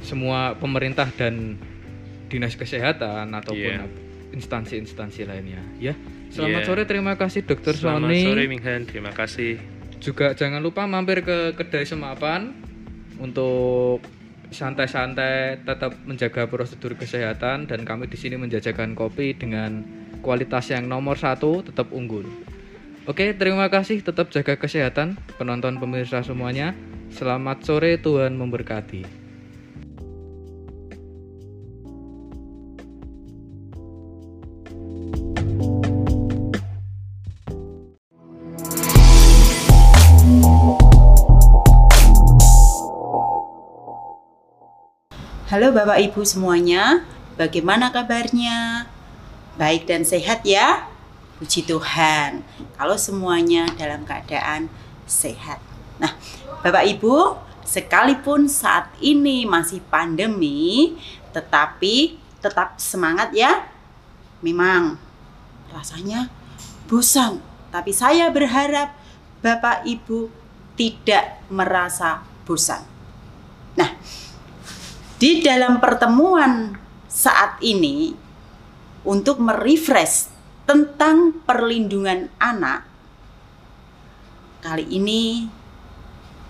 semua 0.03 0.59
pemerintah 0.59 1.07
dan 1.15 1.55
dinas 2.27 2.59
kesehatan 2.59 3.31
ataupun 3.31 3.75
yeah. 3.79 4.35
instansi-instansi 4.35 5.23
lainnya 5.23 5.63
ya 5.79 5.95
selamat 6.35 6.61
Yeah. 6.61 6.67
sore 6.67 6.83
terima 6.83 7.15
kasih 7.15 7.47
dokter 7.47 7.73
Selamat 7.73 8.11
Sony 8.11 8.21
sore 8.27 8.43
Minghan, 8.51 8.81
terima 8.83 9.11
kasih. 9.15 9.55
juga 9.99 10.31
jangan 10.31 10.63
lupa 10.63 10.87
mampir 10.87 11.23
ke 11.23 11.55
kedai 11.59 11.83
semapan 11.83 12.55
untuk 13.19 13.99
santai-santai 14.47 15.59
tetap 15.67 15.91
menjaga 16.07 16.47
prosedur 16.47 16.95
kesehatan 16.95 17.67
dan 17.67 17.83
kami 17.83 18.07
di 18.07 18.15
sini 18.15 18.39
menjajakan 18.39 18.95
kopi 18.95 19.35
dengan 19.35 19.98
kualitas 20.19 20.67
yang 20.71 20.85
nomor 20.85 21.15
satu 21.15 21.63
tetap 21.63 21.91
unggul. 21.95 22.27
Oke, 23.09 23.33
terima 23.33 23.65
kasih. 23.73 24.05
Tetap 24.05 24.29
jaga 24.29 24.53
kesehatan, 24.59 25.17
penonton 25.39 25.81
pemirsa 25.81 26.21
semuanya. 26.21 26.77
Selamat 27.09 27.65
sore, 27.65 27.97
Tuhan 27.97 28.37
memberkati. 28.37 29.17
Halo 45.49 45.73
Bapak 45.73 45.97
Ibu 45.97 46.21
semuanya, 46.29 47.01
bagaimana 47.33 47.89
kabarnya? 47.89 48.85
Baik 49.59 49.91
dan 49.91 50.07
sehat 50.07 50.47
ya? 50.47 50.87
Puji 51.35 51.67
Tuhan, 51.67 52.47
kalau 52.79 52.95
semuanya 52.95 53.67
dalam 53.75 54.07
keadaan 54.07 54.71
sehat. 55.03 55.59
Nah, 55.99 56.15
Bapak 56.63 56.87
Ibu, 56.95 57.35
sekalipun 57.67 58.47
saat 58.47 58.87
ini 59.03 59.43
masih 59.43 59.83
pandemi, 59.91 60.95
tetapi 61.35 62.15
tetap 62.39 62.79
semangat 62.79 63.35
ya. 63.35 63.67
Memang 64.39 64.95
rasanya 65.75 66.31
bosan, 66.87 67.43
tapi 67.67 67.91
saya 67.91 68.31
berharap 68.31 68.95
Bapak 69.43 69.83
Ibu 69.83 70.31
tidak 70.79 71.43
merasa 71.51 72.23
bosan. 72.47 72.83
Nah, 73.75 73.91
di 75.19 75.43
dalam 75.43 75.83
pertemuan 75.83 76.79
saat 77.11 77.59
ini 77.59 78.15
untuk 79.03 79.39
merefresh 79.39 80.31
tentang 80.67 81.41
perlindungan 81.47 82.29
anak 82.37 82.89
kali 84.59 84.83
ini 84.91 85.47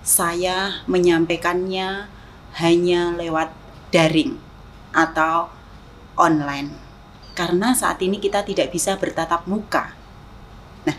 saya 0.02 0.82
menyampaikannya 0.90 2.10
hanya 2.58 3.14
lewat 3.14 3.54
daring 3.94 4.42
atau 4.90 5.54
online 6.18 6.74
karena 7.38 7.72
saat 7.78 8.02
ini 8.04 8.20
kita 8.20 8.44
tidak 8.44 8.74
bisa 8.74 9.00
bertatap 9.00 9.48
muka. 9.48 9.96
Nah, 10.84 10.98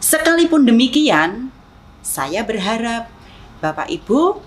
sekalipun 0.00 0.64
demikian, 0.64 1.52
saya 2.00 2.40
berharap 2.46 3.12
Bapak 3.60 3.90
Ibu 3.90 4.40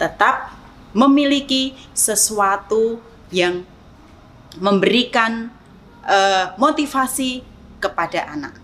tetap 0.00 0.56
memiliki 0.96 1.78
sesuatu 1.94 2.98
yang 3.30 3.62
memberikan 4.58 5.54
uh, 6.04 6.54
motivasi 6.56 7.44
kepada 7.80 8.24
anak. 8.28 8.56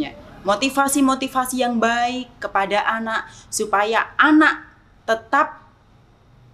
Ya, 0.00 0.16
motivasi-motivasi 0.46 1.60
yang 1.60 1.76
baik 1.76 2.32
kepada 2.40 2.84
anak 2.88 3.28
supaya 3.52 4.12
anak 4.16 4.64
tetap 5.04 5.60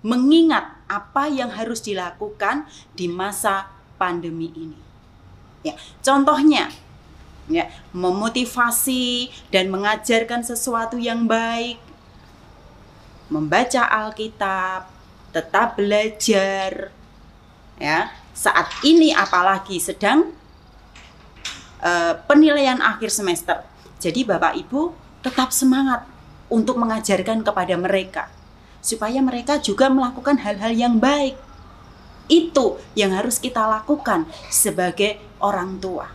mengingat 0.03 0.79
apa 0.89 1.29
yang 1.29 1.53
harus 1.53 1.85
dilakukan 1.85 2.67
di 2.95 3.07
masa 3.07 3.71
pandemi 4.01 4.51
ini. 4.55 4.81
Ya, 5.67 5.75
contohnya 6.03 6.71
ya, 7.51 7.67
memotivasi 7.91 9.31
dan 9.51 9.69
mengajarkan 9.69 10.47
sesuatu 10.47 10.97
yang 10.97 11.27
baik 11.27 11.89
membaca 13.29 13.85
Alkitab, 13.85 14.89
tetap 15.31 15.77
belajar. 15.77 16.91
Ya, 17.79 18.11
saat 18.39 18.71
ini 18.87 19.11
apalagi 19.11 19.83
sedang 19.83 20.31
uh, 21.83 22.15
penilaian 22.31 22.79
akhir 22.79 23.11
semester. 23.11 23.67
Jadi 23.99 24.23
Bapak 24.23 24.55
Ibu 24.55 24.95
tetap 25.27 25.51
semangat 25.51 26.07
untuk 26.47 26.79
mengajarkan 26.79 27.43
kepada 27.43 27.75
mereka 27.75 28.31
supaya 28.79 29.19
mereka 29.19 29.59
juga 29.59 29.91
melakukan 29.91 30.39
hal-hal 30.39 30.71
yang 30.71 31.03
baik. 31.03 31.35
Itu 32.31 32.79
yang 32.95 33.11
harus 33.11 33.43
kita 33.43 33.67
lakukan 33.67 34.31
sebagai 34.55 35.19
orang 35.43 35.83
tua. 35.83 36.07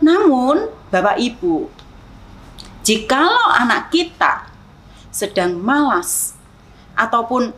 Namun, 0.00 0.72
Bapak 0.88 1.20
Ibu, 1.20 1.68
jikalau 2.80 3.52
anak 3.52 3.92
kita 3.92 4.48
sedang 5.12 5.60
malas 5.60 6.32
ataupun 6.96 7.52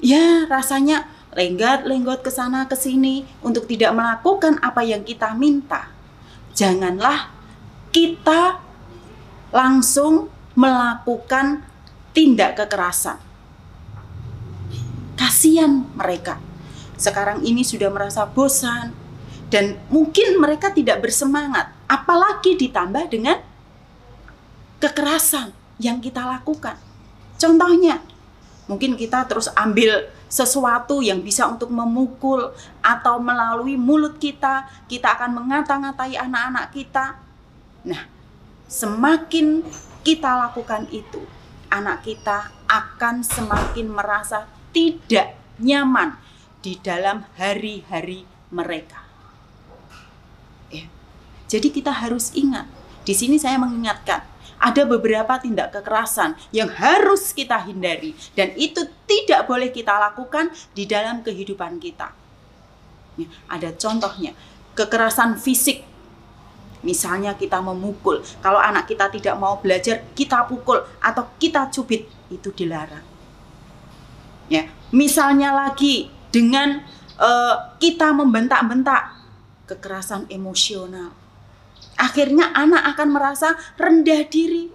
ya 0.00 0.46
rasanya 0.48 1.15
lenggat-lenggot 1.36 2.24
ke 2.24 2.32
sana 2.32 2.64
ke 2.64 2.72
sini 2.74 3.28
untuk 3.44 3.68
tidak 3.68 3.92
melakukan 3.92 4.56
apa 4.64 4.80
yang 4.80 5.04
kita 5.04 5.36
minta. 5.36 5.92
Janganlah 6.56 7.28
kita 7.92 8.64
langsung 9.52 10.32
melakukan 10.56 11.60
tindak 12.16 12.56
kekerasan. 12.56 13.20
Kasihan 15.20 15.84
mereka. 15.92 16.40
Sekarang 16.96 17.44
ini 17.44 17.60
sudah 17.60 17.92
merasa 17.92 18.24
bosan 18.24 18.96
dan 19.52 19.76
mungkin 19.92 20.40
mereka 20.40 20.72
tidak 20.72 21.04
bersemangat, 21.04 21.68
apalagi 21.84 22.56
ditambah 22.56 23.12
dengan 23.12 23.36
kekerasan 24.80 25.52
yang 25.76 26.00
kita 26.00 26.24
lakukan. 26.24 26.80
Contohnya, 27.36 28.00
mungkin 28.64 28.96
kita 28.96 29.28
terus 29.28 29.52
ambil 29.52 30.08
sesuatu 30.26 31.00
yang 31.00 31.22
bisa 31.22 31.46
untuk 31.46 31.70
memukul 31.70 32.50
atau 32.82 33.16
melalui 33.22 33.78
mulut 33.78 34.18
kita, 34.18 34.66
kita 34.90 35.14
akan 35.14 35.38
mengata-ngatai 35.42 36.18
anak-anak 36.18 36.66
kita. 36.74 37.18
Nah, 37.86 38.02
semakin 38.66 39.62
kita 40.02 40.50
lakukan 40.50 40.90
itu, 40.90 41.22
anak 41.70 42.02
kita 42.02 42.50
akan 42.66 43.22
semakin 43.22 43.86
merasa 43.90 44.50
tidak 44.74 45.38
nyaman 45.62 46.18
di 46.60 46.74
dalam 46.82 47.22
hari-hari 47.38 48.26
mereka. 48.50 49.06
Ya. 50.70 50.90
Jadi 51.46 51.70
kita 51.70 51.94
harus 51.94 52.34
ingat, 52.34 52.66
di 53.06 53.14
sini 53.14 53.38
saya 53.38 53.58
mengingatkan, 53.62 54.26
ada 54.66 54.82
beberapa 54.82 55.38
tindak 55.38 55.70
kekerasan 55.70 56.34
yang 56.50 56.66
harus 56.66 57.30
kita 57.30 57.54
hindari 57.62 58.18
dan 58.34 58.50
itu 58.58 58.82
tidak 59.06 59.46
boleh 59.46 59.70
kita 59.70 59.94
lakukan 59.94 60.50
di 60.74 60.90
dalam 60.90 61.22
kehidupan 61.22 61.78
kita. 61.78 62.10
Ya, 63.14 63.30
ada 63.46 63.70
contohnya 63.78 64.34
kekerasan 64.74 65.38
fisik. 65.38 65.86
Misalnya 66.84 67.34
kita 67.34 67.58
memukul, 67.58 68.22
kalau 68.44 68.60
anak 68.62 68.86
kita 68.86 69.10
tidak 69.10 69.34
mau 69.40 69.58
belajar, 69.58 70.06
kita 70.14 70.46
pukul 70.46 70.82
atau 71.02 71.24
kita 71.40 71.66
cubit, 71.72 72.06
itu 72.30 72.52
dilarang. 72.52 73.02
Ya, 74.46 74.70
misalnya 74.94 75.50
lagi 75.50 76.12
dengan 76.30 76.84
uh, 77.18 77.74
kita 77.82 78.14
membentak-bentak, 78.14 79.18
kekerasan 79.66 80.30
emosional. 80.30 81.10
Akhirnya 81.96 82.52
anak 82.52 82.96
akan 82.96 83.08
merasa 83.12 83.56
rendah 83.80 84.28
diri. 84.28 84.68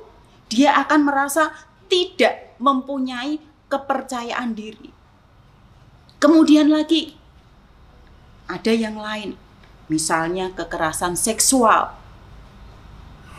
Dia 0.49 0.75
akan 0.83 1.05
merasa 1.05 1.53
tidak 1.87 2.57
mempunyai 2.57 3.39
kepercayaan 3.71 4.51
diri. 4.51 4.91
Kemudian 6.21 6.69
lagi 6.69 7.17
ada 8.45 8.69
yang 8.69 8.99
lain, 8.99 9.39
misalnya 9.87 10.51
kekerasan 10.51 11.15
seksual, 11.15 11.95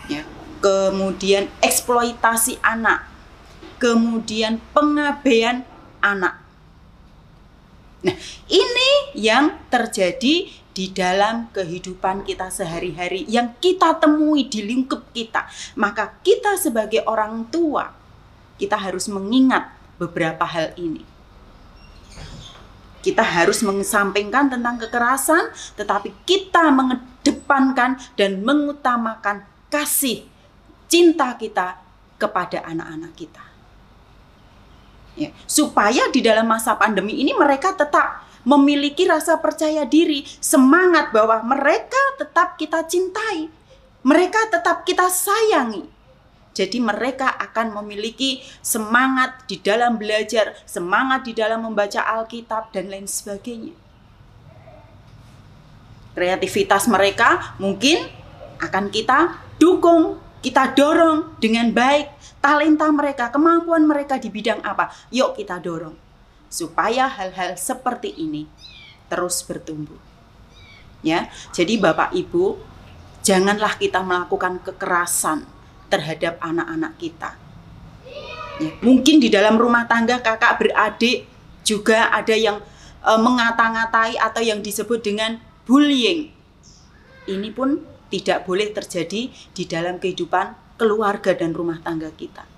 ya, 0.09 0.25
kemudian 0.64 1.53
eksploitasi 1.61 2.59
anak, 2.64 3.07
kemudian 3.77 4.59
pengabaian 4.73 5.68
anak. 6.01 6.40
Nah, 8.03 8.16
ini 8.51 8.90
yang 9.14 9.55
terjadi 9.71 10.51
di 10.73 10.89
dalam 10.91 11.53
kehidupan 11.53 12.25
kita 12.25 12.49
sehari-hari 12.49 13.29
yang 13.29 13.57
kita 13.61 14.01
temui 14.01 14.49
di 14.49 14.65
lingkup 14.65 15.13
kita. 15.13 15.45
Maka 15.77 16.17
kita 16.25 16.57
sebagai 16.57 17.05
orang 17.05 17.49
tua, 17.53 17.93
kita 18.57 18.81
harus 18.81 19.09
mengingat 19.13 19.69
beberapa 20.01 20.49
hal 20.49 20.73
ini. 20.81 21.05
Kita 23.03 23.21
harus 23.21 23.61
mengesampingkan 23.67 24.49
tentang 24.49 24.79
kekerasan, 24.79 25.51
tetapi 25.75 26.15
kita 26.23 26.71
mengedepankan 26.71 27.99
dan 28.15 28.41
mengutamakan 28.47 29.43
kasih 29.69 30.25
cinta 30.87 31.35
kita 31.35 31.83
kepada 32.17 32.63
anak-anak 32.63 33.13
kita. 33.19 33.45
Ya, 35.13 35.29
supaya 35.45 36.09
di 36.09 36.25
dalam 36.25 36.49
masa 36.49 36.73
pandemi 36.79 37.21
ini 37.21 37.37
mereka 37.37 37.77
tetap 37.77 38.25
memiliki 38.43 39.07
rasa 39.07 39.39
percaya 39.39 39.87
diri, 39.87 40.27
semangat 40.43 41.15
bahwa 41.15 41.43
mereka 41.47 42.01
tetap 42.19 42.59
kita 42.59 42.83
cintai, 42.87 43.51
mereka 44.03 44.51
tetap 44.51 44.83
kita 44.83 45.07
sayangi. 45.07 45.87
Jadi 46.53 46.85
mereka 46.85 47.33
akan 47.33 47.81
memiliki 47.81 48.45
semangat 48.61 49.49
di 49.49 49.57
dalam 49.57 49.97
belajar, 49.97 50.53
semangat 50.69 51.25
di 51.25 51.33
dalam 51.33 51.65
membaca 51.65 52.05
Alkitab 52.05 52.77
dan 52.77 52.93
lain 52.93 53.09
sebagainya. 53.09 53.73
Kreativitas 56.13 56.93
mereka 56.93 57.57
mungkin 57.57 58.05
akan 58.61 58.93
kita 58.93 59.41
dukung, 59.57 60.21
kita 60.45 60.77
dorong 60.77 61.41
dengan 61.41 61.73
baik. 61.73 62.21
Talenta 62.45 62.91
mereka, 62.93 63.33
kemampuan 63.33 63.89
mereka 63.89 64.21
di 64.21 64.29
bidang 64.29 64.61
apa? 64.61 64.93
Yuk 65.09 65.41
kita 65.41 65.57
dorong. 65.57 66.12
Supaya 66.53 67.09
hal-hal 67.09 67.57
seperti 67.57 68.12
ini 68.12 68.45
terus 69.09 69.41
bertumbuh. 69.41 69.97
Ya, 71.01 71.33
jadi 71.51 71.81
Bapak 71.81 72.12
Ibu, 72.12 72.61
janganlah 73.25 73.81
kita 73.81 74.05
melakukan 74.05 74.61
kekerasan 74.61 75.49
terhadap 75.88 76.37
anak-anak 76.45 76.93
kita. 77.01 77.31
Ya, 78.61 78.71
mungkin 78.85 79.19
di 79.19 79.33
dalam 79.33 79.57
rumah 79.57 79.88
tangga 79.88 80.21
kakak 80.21 80.61
beradik 80.61 81.25
juga 81.65 82.12
ada 82.12 82.37
yang 82.37 82.61
e, 83.01 83.11
mengata-ngatai 83.17 84.21
atau 84.21 84.45
yang 84.45 84.61
disebut 84.61 85.01
dengan 85.03 85.41
bullying. 85.65 86.31
Ini 87.27 87.49
pun 87.51 87.81
tidak 88.12 88.45
boleh 88.45 88.71
terjadi 88.71 89.33
di 89.33 89.65
dalam 89.65 89.97
kehidupan 89.97 90.77
keluarga 90.77 91.33
dan 91.33 91.57
rumah 91.57 91.81
tangga 91.81 92.12
kita. 92.12 92.52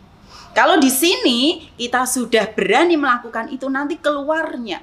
Kalau 0.54 0.78
di 0.78 0.88
sini 0.88 1.68
kita 1.74 2.06
sudah 2.06 2.46
berani 2.54 2.94
melakukan 2.94 3.50
itu 3.50 3.66
nanti 3.66 3.98
keluarnya 3.98 4.80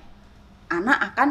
anak 0.68 1.16
akan 1.16 1.30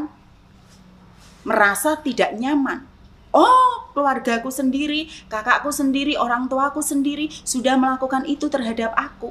merasa 1.44 1.96
tidak 2.00 2.36
nyaman 2.36 2.90
Oh, 3.30 3.86
keluargaku 3.94 4.50
sendiri, 4.50 5.06
kakakku 5.30 5.70
sendiri, 5.70 6.18
orang 6.18 6.50
tuaku 6.50 6.82
sendiri 6.82 7.30
sudah 7.30 7.78
melakukan 7.78 8.26
itu 8.26 8.50
terhadap 8.50 8.90
aku. 8.98 9.30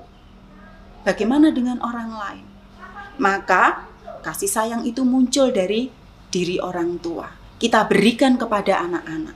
Bagaimana 1.03 1.51
dengan 1.51 1.83
orang 1.83 2.15
lain? 2.15 2.45
Maka 3.19 3.83
kasih 4.23 4.47
sayang 4.47 4.87
itu 4.87 5.03
muncul 5.03 5.51
dari 5.51 5.91
diri 6.31 6.63
orang 6.63 6.95
tua. 7.03 7.27
Kita 7.59 7.83
berikan 7.91 8.39
kepada 8.39 8.87
anak-anak. 8.87 9.35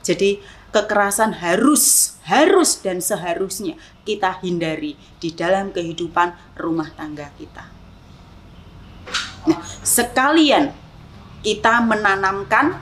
Jadi 0.00 0.40
kekerasan 0.68 1.32
harus, 1.40 2.16
harus 2.28 2.76
dan 2.84 3.00
seharusnya 3.00 3.76
kita 4.04 4.36
hindari 4.44 5.00
di 5.16 5.32
dalam 5.32 5.72
kehidupan 5.72 6.36
rumah 6.60 6.92
tangga 6.92 7.32
kita. 7.40 7.64
Nah, 9.48 9.60
sekalian 9.80 10.76
kita 11.40 11.80
menanamkan 11.80 12.76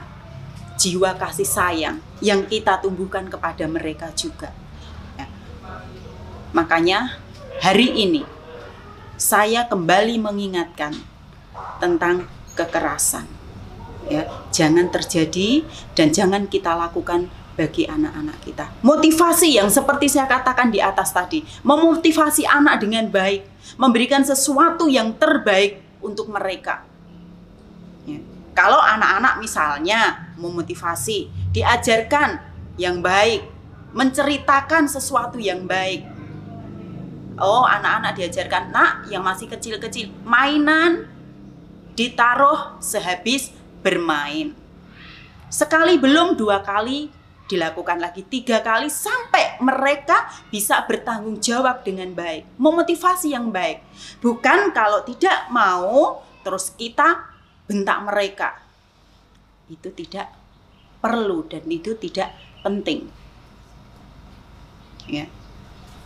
jiwa 0.75 1.15
kasih 1.15 1.47
sayang 1.47 1.97
yang 2.19 2.43
kita 2.43 2.83
tumbuhkan 2.83 3.31
kepada 3.31 3.63
mereka 3.65 4.11
juga. 4.13 4.51
Ya. 5.15 5.31
Makanya 6.51 7.17
hari 7.63 7.93
ini 7.95 8.27
saya 9.17 9.65
kembali 9.65 10.21
mengingatkan 10.21 10.93
tentang 11.81 12.29
kekerasan. 12.53 13.25
Ya, 14.07 14.23
jangan 14.55 14.87
terjadi 14.87 15.67
dan 15.91 16.15
jangan 16.15 16.47
kita 16.47 16.71
lakukan 16.71 17.27
bagi 17.57 17.89
anak-anak 17.89 18.37
kita. 18.45 18.65
Motivasi 18.85 19.57
yang 19.57 19.73
seperti 19.73 20.05
saya 20.13 20.29
katakan 20.29 20.69
di 20.69 20.77
atas 20.77 21.09
tadi, 21.09 21.41
memotivasi 21.65 22.45
anak 22.45 22.85
dengan 22.85 23.09
baik, 23.09 23.73
memberikan 23.81 24.21
sesuatu 24.21 24.85
yang 24.85 25.17
terbaik 25.17 25.81
untuk 25.99 26.29
mereka. 26.29 26.85
Ya. 28.05 28.21
Kalau 28.53 28.77
anak-anak 28.77 29.41
misalnya 29.41 30.29
memotivasi, 30.37 31.49
diajarkan 31.49 32.37
yang 32.77 33.01
baik, 33.01 33.41
menceritakan 33.97 34.85
sesuatu 34.85 35.41
yang 35.41 35.65
baik. 35.65 36.05
Oh, 37.41 37.65
anak-anak 37.65 38.17
diajarkan, 38.17 38.69
nak 38.69 39.09
yang 39.09 39.25
masih 39.25 39.49
kecil-kecil, 39.49 40.13
mainan 40.25 41.09
ditaruh 41.97 42.77
sehabis 42.81 43.49
bermain. 43.81 44.53
Sekali 45.49 45.97
belum, 45.97 46.37
dua 46.37 46.61
kali, 46.65 47.16
dilakukan 47.47 47.97
lagi 48.03 48.27
tiga 48.27 48.59
kali 48.59 48.91
sampai 48.91 49.57
mereka 49.63 50.27
bisa 50.51 50.83
bertanggung 50.83 51.39
jawab 51.39 51.81
dengan 51.81 52.11
baik, 52.11 52.59
memotivasi 52.59 53.33
yang 53.33 53.49
baik. 53.49 53.81
Bukan 54.19 54.75
kalau 54.75 55.01
tidak 55.07 55.47
mau 55.49 56.21
terus 56.43 56.75
kita 56.75 57.23
bentak 57.65 57.99
mereka, 58.03 58.49
itu 59.71 59.91
tidak 59.95 60.31
perlu 60.99 61.47
dan 61.47 61.63
itu 61.67 61.95
tidak 61.95 62.35
penting. 62.61 63.07
Ya. 65.07 65.31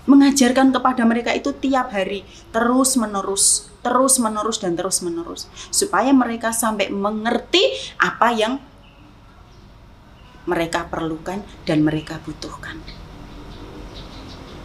Mengajarkan 0.05 0.73
kepada 0.73 1.05
mereka 1.05 1.29
itu 1.33 1.53
tiap 1.53 1.93
hari 1.93 2.25
terus 2.49 2.97
menerus, 2.97 3.69
terus 3.85 4.17
menerus 4.17 4.57
dan 4.61 4.73
terus 4.73 5.01
menerus 5.05 5.45
supaya 5.69 6.09
mereka 6.09 6.49
sampai 6.49 6.89
mengerti 6.89 7.61
apa 8.01 8.33
yang 8.33 8.57
mereka 10.45 10.89
perlukan 10.89 11.43
dan 11.67 11.85
mereka 11.85 12.17
butuhkan. 12.23 12.81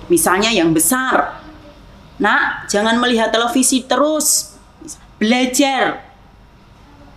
Misalnya 0.07 0.55
yang 0.55 0.71
besar, 0.71 1.43
nak 2.23 2.71
jangan 2.71 2.97
melihat 3.03 3.35
televisi 3.35 3.83
terus, 3.85 4.55
belajar, 5.19 6.07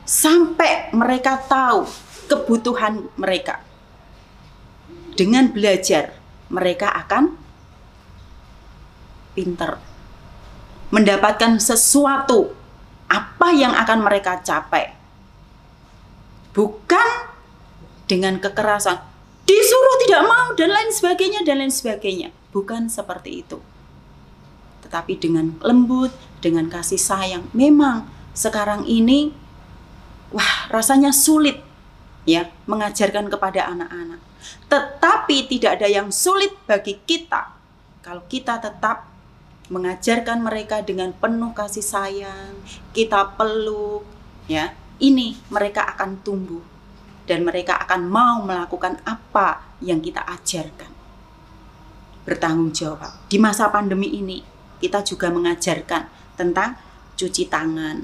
sampai 0.09 0.89
mereka 0.97 1.37
tahu 1.37 1.85
kebutuhan 2.25 3.05
mereka. 3.13 3.61
Dengan 5.13 5.53
belajar, 5.53 6.17
mereka 6.49 6.89
akan 7.05 7.37
pinter. 9.37 9.77
Mendapatkan 10.89 11.61
sesuatu 11.61 12.49
apa 13.05 13.53
yang 13.53 13.77
akan 13.77 13.99
mereka 14.01 14.41
capai. 14.41 14.97
Bukan 16.49 17.28
dengan 18.09 18.41
kekerasan, 18.41 18.97
disuruh 19.45 19.95
tidak 20.01 20.25
mau 20.25 20.47
dan 20.57 20.73
lain 20.73 20.89
sebagainya 20.89 21.45
dan 21.45 21.61
lain 21.61 21.69
sebagainya. 21.69 22.33
Bukan 22.49 22.89
seperti 22.89 23.45
itu. 23.45 23.61
Tetapi 24.81 25.13
dengan 25.21 25.53
lembut, 25.61 26.09
dengan 26.41 26.65
kasih 26.65 26.97
sayang. 26.97 27.45
Memang 27.53 28.09
sekarang 28.33 28.89
ini 28.89 29.29
wah 30.33 30.65
rasanya 30.73 31.13
sulit 31.13 31.61
ya 32.25 32.49
mengajarkan 32.65 33.29
kepada 33.29 33.69
anak-anak. 33.69 34.17
Tetapi 34.65 35.45
tidak 35.45 35.77
ada 35.77 35.85
yang 35.85 36.09
sulit 36.09 36.57
bagi 36.65 36.97
kita 37.05 37.53
kalau 38.01 38.25
kita 38.25 38.57
tetap 38.57 39.05
mengajarkan 39.69 40.41
mereka 40.41 40.81
dengan 40.81 41.13
penuh 41.13 41.53
kasih 41.53 41.85
sayang, 41.85 42.57
kita 42.89 43.37
peluk 43.37 44.01
ya. 44.49 44.73
Ini 44.99 45.37
mereka 45.47 45.95
akan 45.95 46.19
tumbuh 46.25 46.59
dan 47.29 47.45
mereka 47.45 47.77
akan 47.85 48.09
mau 48.09 48.41
melakukan 48.41 48.97
apa 49.05 49.77
yang 49.85 50.01
kita 50.01 50.25
ajarkan. 50.25 50.89
Bertanggung 52.25 52.73
jawab. 52.73 53.29
Di 53.29 53.37
masa 53.37 53.69
pandemi 53.69 54.09
ini, 54.17 54.41
kita 54.81 55.05
juga 55.05 55.29
mengajarkan 55.29 56.33
tentang 56.33 56.73
cuci 57.13 57.45
tangan. 57.45 58.01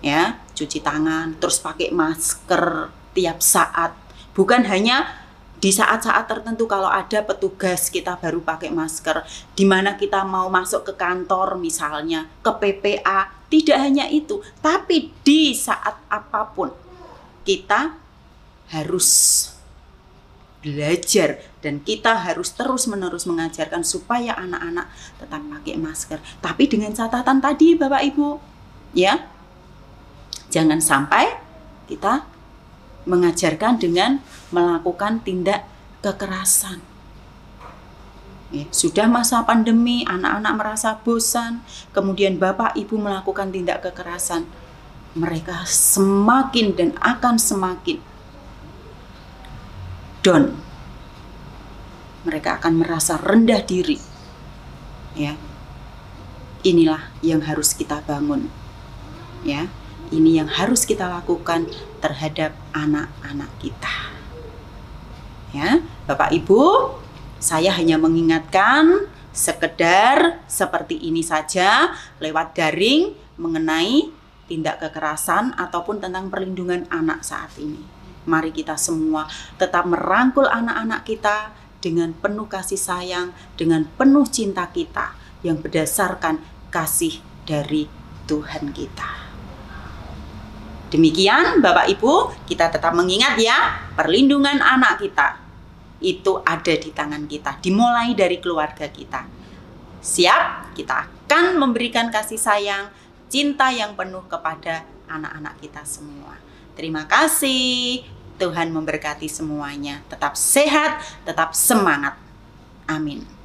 Ya, 0.00 0.40
cuci 0.56 0.80
tangan, 0.80 1.36
terus 1.36 1.60
pakai 1.60 1.92
masker 1.92 2.88
tiap 3.12 3.44
saat. 3.44 3.92
Bukan 4.32 4.64
hanya 4.64 5.20
di 5.60 5.68
saat-saat 5.68 6.24
tertentu 6.24 6.64
kalau 6.64 6.88
ada 6.88 7.20
petugas 7.20 7.92
kita 7.92 8.16
baru 8.16 8.40
pakai 8.40 8.72
masker 8.72 9.28
di 9.52 9.68
mana 9.68 9.92
kita 10.00 10.24
mau 10.24 10.48
masuk 10.48 10.88
ke 10.88 10.96
kantor 10.96 11.60
misalnya 11.60 12.24
ke 12.40 12.48
PPA 12.48 13.28
tidak 13.52 13.76
hanya 13.76 14.08
itu 14.08 14.40
tapi 14.64 15.12
di 15.20 15.52
saat 15.52 16.00
apa 16.08 16.48
pun 16.56 16.72
kita 17.46 17.96
harus 18.70 19.08
belajar 20.60 21.40
dan 21.64 21.80
kita 21.80 22.20
harus 22.20 22.52
terus-menerus 22.52 23.24
mengajarkan 23.24 23.80
supaya 23.80 24.36
anak-anak 24.36 24.92
tetap 25.16 25.40
pakai 25.40 25.76
masker 25.80 26.18
tapi 26.44 26.68
dengan 26.68 26.92
catatan 26.92 27.40
tadi 27.40 27.80
Bapak 27.80 28.02
Ibu 28.12 28.28
ya 28.92 29.24
jangan 30.52 30.84
sampai 30.84 31.32
kita 31.88 32.28
mengajarkan 33.08 33.80
dengan 33.80 34.20
melakukan 34.52 35.24
tindak 35.24 35.64
kekerasan. 36.04 36.82
Ya, 38.50 38.66
sudah 38.74 39.06
masa 39.06 39.46
pandemi, 39.46 40.02
anak-anak 40.10 40.52
merasa 40.58 40.98
bosan, 40.98 41.62
kemudian 41.94 42.34
bapak 42.34 42.74
ibu 42.74 42.98
melakukan 42.98 43.54
tindak 43.54 43.78
kekerasan. 43.78 44.42
Mereka 45.18 45.66
semakin 45.66 46.74
dan 46.78 46.90
akan 47.02 47.36
semakin 47.36 47.98
down. 50.22 50.54
Mereka 52.28 52.60
akan 52.60 52.84
merasa 52.84 53.16
rendah 53.16 53.64
diri. 53.64 53.96
Ya. 55.16 55.34
Inilah 56.60 57.08
yang 57.24 57.40
harus 57.40 57.72
kita 57.72 58.04
bangun. 58.04 58.52
Ya. 59.42 59.72
Ini 60.10 60.42
yang 60.42 60.50
harus 60.50 60.82
kita 60.84 61.06
lakukan 61.06 61.70
terhadap 62.02 62.52
anak-anak 62.74 63.50
kita. 63.62 63.94
Ya, 65.54 65.82
Bapak 66.06 66.34
Ibu, 66.34 66.94
saya 67.38 67.74
hanya 67.74 67.98
mengingatkan 67.98 69.06
sekedar 69.30 70.42
seperti 70.50 70.98
ini 70.98 71.22
saja 71.22 71.94
lewat 72.18 72.58
daring 72.58 73.14
mengenai 73.38 74.10
tindak 74.50 74.82
kekerasan 74.82 75.54
ataupun 75.54 76.02
tentang 76.02 76.26
perlindungan 76.26 76.90
anak 76.90 77.22
saat 77.22 77.54
ini. 77.62 77.78
Mari 78.26 78.50
kita 78.50 78.74
semua 78.74 79.30
tetap 79.54 79.86
merangkul 79.86 80.50
anak-anak 80.50 81.06
kita 81.06 81.54
dengan 81.78 82.10
penuh 82.12 82.50
kasih 82.50 82.76
sayang, 82.76 83.30
dengan 83.54 83.86
penuh 83.86 84.26
cinta 84.26 84.66
kita 84.66 85.14
yang 85.46 85.62
berdasarkan 85.62 86.42
kasih 86.68 87.22
dari 87.46 87.86
Tuhan 88.26 88.74
kita. 88.74 89.10
Demikian 90.90 91.62
Bapak 91.62 91.86
Ibu, 91.86 92.34
kita 92.50 92.66
tetap 92.66 92.90
mengingat 92.98 93.38
ya, 93.38 93.86
perlindungan 93.94 94.58
anak 94.58 94.98
kita 94.98 95.38
itu 96.02 96.40
ada 96.42 96.74
di 96.74 96.90
tangan 96.90 97.28
kita, 97.30 97.60
dimulai 97.62 98.16
dari 98.16 98.42
keluarga 98.42 98.88
kita. 98.90 99.22
Siap, 100.00 100.74
kita 100.74 101.06
akan 101.06 101.60
memberikan 101.60 102.08
kasih 102.08 102.40
sayang, 102.40 102.88
cinta 103.30 103.70
yang 103.70 103.94
penuh 103.94 104.26
kepada 104.26 104.84
anak-anak 105.06 105.56
kita 105.62 105.86
semua. 105.86 106.36
Terima 106.74 107.06
kasih. 107.06 108.04
Tuhan 108.36 108.72
memberkati 108.74 109.28
semuanya. 109.30 110.02
Tetap 110.10 110.34
sehat, 110.34 111.00
tetap 111.22 111.54
semangat. 111.54 112.16
Amin. 112.90 113.39